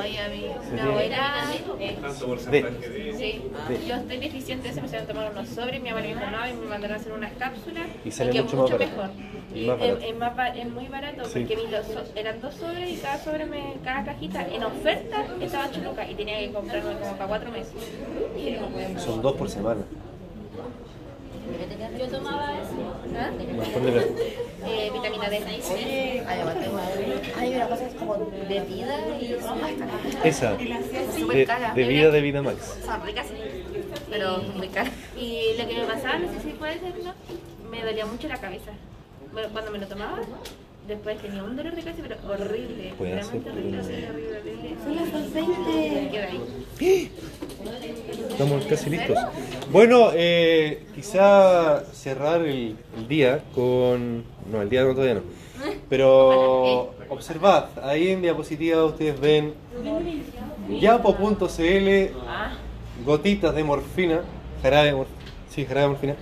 [0.00, 1.44] Ay, a mí, mi Sería- abuela,
[1.80, 1.96] eh,
[2.26, 3.12] porcentaje de...
[3.16, 6.14] sí, De- yo estoy deficiente de eso, me hicieron tomar unos sobres, mi abuela me
[6.14, 8.78] dijo no, y me mandaron a hacer unas cápsulas, Y sale que es mucho más
[8.78, 9.10] mejor.
[9.54, 11.40] Y más es, es más ba- es muy barato, Sí.
[11.40, 15.66] porque los so- eran dos sobres y cada sobre, me, cada cajita en oferta estaba
[15.70, 17.72] 8 lucas y tenía que comprarme como para cuatro meses.
[19.04, 19.82] Son dos por semana.
[21.98, 23.16] Yo tomaba eso.
[23.16, 23.30] ¿Ah?
[23.36, 23.60] Bien.
[24.66, 25.42] Eh, vitamina D.
[26.26, 26.66] Ay, aguanta,
[27.38, 30.24] Hay una cosa que es como de vida y son más caras.
[30.24, 31.74] Esa, de, cara.
[31.74, 32.78] de vida de vida max.
[32.84, 33.34] Son ricas, sí,
[34.10, 34.92] pero muy caras.
[35.16, 37.12] Y lo que me pasaba, no sé si puede ser, ¿no?
[37.70, 38.72] Me dolía mucho la cabeza.
[39.32, 40.18] Bueno, cuando me lo tomaba,
[40.88, 42.94] después tenía un dolor de cabeza, pero horrible.
[42.96, 44.76] Puede realmente horrible, horrible, horrible, horrible.
[44.82, 46.00] Son las 20.
[46.02, 46.40] Me quedo ahí.
[48.30, 49.18] Estamos casi listos.
[49.70, 52.76] Bueno, eh, quizá cerrar el,
[53.08, 54.24] día con...
[54.50, 55.22] No, el día no, todavía no.
[55.88, 59.54] Pero observad, ahí en diapositiva ustedes ven
[60.80, 61.88] yapo.cl,
[63.04, 64.20] gotitas de morfina,
[64.62, 65.18] jarabe de morfina.
[65.48, 66.16] Sí, jarabe de morfina.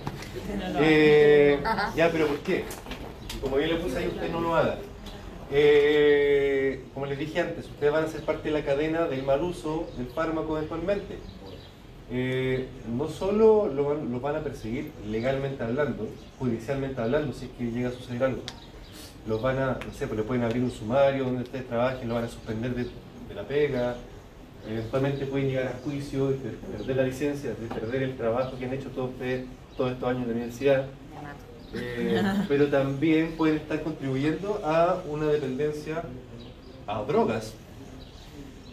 [0.79, 1.59] Eh,
[1.95, 2.65] ya, pero ¿por qué?
[3.41, 4.77] Como yo le puse ahí, usted no lo haga.
[5.51, 9.41] Eh, como les dije antes, ustedes van a ser parte de la cadena del mal
[9.43, 11.17] uso del fármaco eventualmente.
[12.11, 17.89] Eh, no solo lo van, a perseguir legalmente hablando, judicialmente hablando, si es que llega
[17.89, 18.41] a suceder algo.
[19.27, 22.15] Los van a, no sé, pues le pueden abrir un sumario donde ustedes trabajen, lo
[22.15, 22.87] van a suspender de,
[23.33, 23.95] la pega,
[24.69, 28.65] eventualmente pueden llegar a juicio y per- perder la licencia, de perder el trabajo que
[28.65, 30.85] han hecho todos ustedes todos estos años de universidad.
[31.75, 36.03] Eh, pero también pueden estar contribuyendo a una dependencia
[36.85, 37.53] a drogas,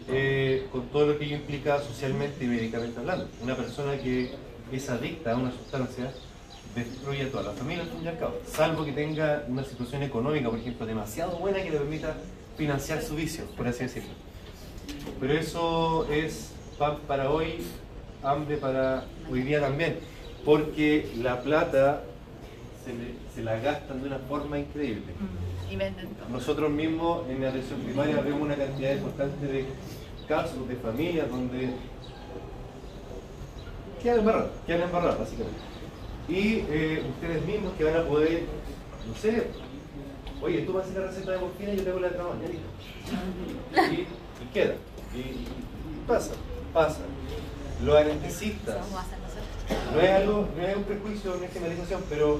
[0.07, 3.27] eh, con todo lo que ello implica socialmente y médicamente hablando.
[3.41, 4.31] Una persona que
[4.71, 6.11] es adicta a una sustancia
[6.75, 10.85] destruye a toda la familia al cabo, salvo que tenga una situación económica, por ejemplo,
[10.85, 12.15] demasiado buena que le permita
[12.57, 14.11] financiar su vicio, por así decirlo.
[15.19, 17.57] Pero eso es pan para hoy,
[18.23, 19.99] hambre para hoy día también.
[20.45, 22.03] Porque la plata
[22.83, 25.13] se, le- se la gastan de una forma increíble.
[25.71, 26.29] Y venden todo.
[26.29, 29.65] Nosotros mismos en la atención primaria vemos una cantidad importante de
[30.27, 31.69] casos de familias donde
[34.01, 35.59] quedan embarrados, quedan embarrados básicamente.
[36.27, 38.43] Y eh, ustedes mismos que van a poder,
[39.07, 39.47] no sé,
[40.41, 43.93] oye, tú vas a hacer la receta de morfina y yo tengo la de listo.
[43.93, 44.07] Y, y
[44.53, 44.73] queda.
[45.15, 45.45] Y,
[46.07, 46.31] pasa,
[46.73, 46.99] pasa.
[47.83, 48.77] Los anestesistas,
[49.93, 52.39] no es algo, no es un prejuicio, una generalización, pero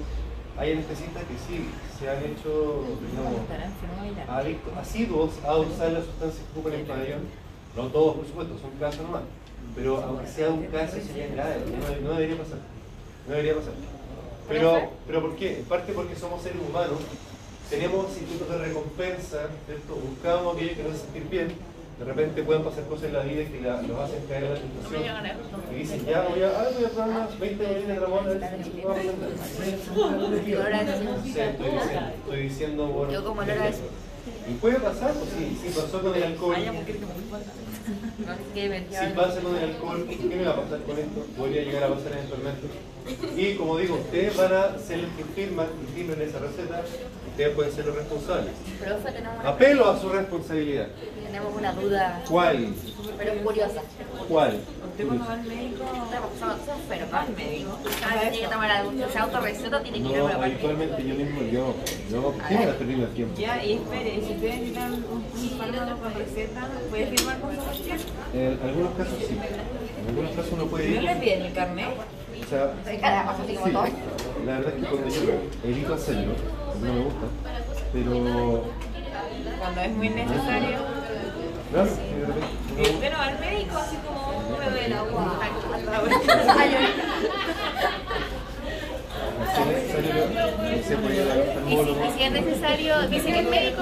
[0.61, 1.65] hay anestesistas que sí
[1.97, 3.41] se han hecho, digamos,
[4.29, 7.21] adictos, asiduos a usar las sustancias que ocupan en el pabellón.
[7.75, 9.23] No todos, por supuesto, son casos nomás.
[9.73, 11.63] Pero aunque sea un caso, sería grave.
[11.65, 12.59] No, no debería pasar.
[13.27, 13.73] No debería pasar.
[14.47, 15.59] Pero, pero ¿por qué?
[15.59, 16.99] En parte porque somos seres humanos.
[17.67, 19.95] Tenemos institutos de recompensa, ¿cierto?
[19.95, 21.55] Buscamos aquello que nos hace sentir bien.
[22.01, 24.59] De repente pueden pasar cosas en la vida que la- los hacen caer en la
[24.59, 25.03] tentación.
[25.71, 28.29] Y dicen, ya voy a, ah, voy a tomar unas 20 botellas de Ramón a
[28.33, 28.81] ver si.
[28.81, 28.95] No
[31.23, 33.11] sé, estoy diciendo, estoy diciendo por...
[33.11, 33.83] Yo como a eso.
[34.49, 36.55] Y puede pasar, pues sí, sí pasó con el alcohol.
[36.57, 38.33] No
[38.89, 41.25] Si pasa con el alcohol, ¿qué me va a pasar con esto?
[41.37, 42.67] Podría llegar a pasar eventualmente.
[43.37, 46.81] Y como digo, ustedes van a ser los que firman y firmen esa receta,
[47.29, 48.51] ustedes pueden ser los responsables.
[49.43, 50.87] Apelo a su responsabilidad.
[51.31, 52.73] Tenemos una duda, ¿Cuál?
[53.17, 53.81] pero curiosa.
[54.27, 54.59] ¿Cuál?
[54.91, 55.85] Usted cuando va al médico,
[56.37, 57.13] son enfermos.
[57.13, 57.77] al médico.
[58.03, 58.91] Ah, tiene que tomar algo.
[59.09, 60.45] Se autorreceta, tiene que ir a No, parte.
[60.45, 61.75] habitualmente yo mismo, yo,
[62.11, 63.39] yo, ¿qué me va a perder el tiempo?
[63.39, 65.23] Ya, y espere, si ustedes necesitan un,
[65.57, 67.97] fármaco con receta, ¿puede firmar con su cuestión?
[68.33, 69.37] En algunos casos sí.
[70.01, 71.03] En algunos casos uno puede ¿No ir.
[71.03, 71.87] le piden el carnet?
[71.87, 72.97] O sea, Sí,
[74.45, 76.33] la verdad es que cuando yo evito hacerlo,
[76.81, 77.27] no me gusta,
[77.93, 78.63] pero
[79.59, 80.79] Cuando es muy necesario.
[81.71, 82.47] claro, que de repente
[82.77, 86.71] Y uno- usted no va al médico así como me duele la no al
[91.67, 93.81] Y si, si es necesario, dice que es médico.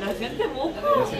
[0.00, 1.18] La gente mucho, sí.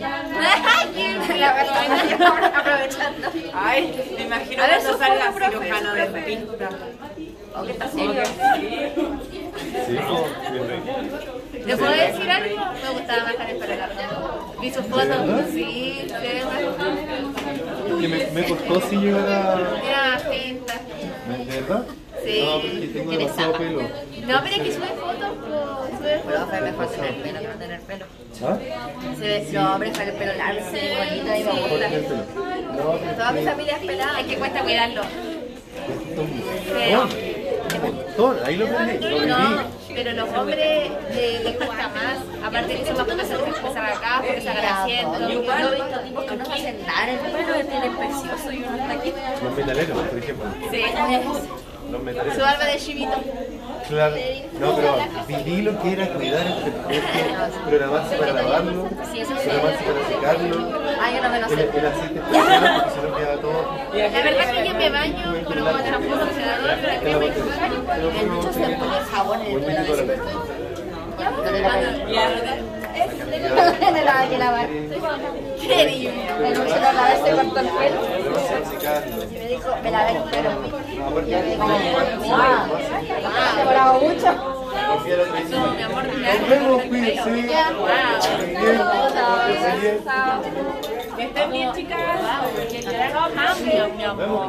[0.00, 3.28] La verdad, aprovechando.
[3.54, 6.68] Ay, me imagino cuando su salga cirujano de pista.
[11.66, 12.56] ¿Le puedo decir algo?
[12.82, 14.54] Me gustaba más con el pelo largo.
[14.60, 15.16] Vi sus fotos,
[15.52, 16.06] sí,
[18.00, 19.54] que me, me costó sí llegar a...
[19.88, 20.74] Era más pinta.
[21.28, 21.86] ¿De verdad?
[22.24, 22.42] Sí.
[22.44, 23.82] No, porque tengo demasiado pelo.
[23.82, 25.30] No, pero es que sube fotos,
[25.98, 26.60] sube fotos.
[26.62, 28.06] mejor tener pelo que no tener pelo.
[28.44, 28.58] ¿Ah?
[29.18, 31.42] Se ve, los hombres con el pelo largo, bonito y.
[31.42, 31.52] No,
[33.00, 34.20] pero Toda mi familia es pelada.
[34.20, 35.02] Es que cuesta cuidarlo.
[36.16, 37.35] un
[37.94, 38.36] montón.
[38.44, 39.60] Ahí lo aprendí, lo No, viví.
[39.94, 40.58] pero los hombres
[41.10, 42.46] eh, les cuesta más.
[42.46, 45.18] Aparte que son más pocas que empezar acá, porque se agradeciendo.
[45.28, 48.52] Yo he visto tipos que no se hacen nada en el pelo, que tienen precioso
[48.52, 49.12] y uno está aquí.
[49.42, 50.46] Los metaleros, por ejemplo.
[50.70, 50.82] Sí.
[51.90, 52.34] Los metaleros.
[52.36, 53.16] Su barba de chivito.
[53.88, 54.16] Claro.
[54.58, 54.96] No, pero
[55.28, 61.22] viví lo que era cuidar el perfecto, programarse para lavarlo, programarse para secarlo, Ah, yo
[61.22, 61.78] no me lo el, sé.
[61.78, 63.78] el aceite especial porque se lo todo.
[63.94, 68.10] La verdad es que yo me baño, pero como champú, condicionador, la crema y todo.
[68.20, 69.96] En muchos pone jabón en el.
[73.48, 74.68] No hay que lavar.
[74.68, 76.12] Qué divino.
[76.44, 78.00] El mucho lo lavé, se cortó el pelo.
[79.30, 80.50] Y me dijo, me lavé el pelo.
[81.06, 81.38] Aparte Yo
[84.00, 84.30] mucho.
[85.76, 87.30] Mi amor, Nos vemos, cuídense.
[91.16, 91.98] Que estén bien, chicas.
[93.12, 93.56] Chao,
[93.96, 94.48] mi Nos amor.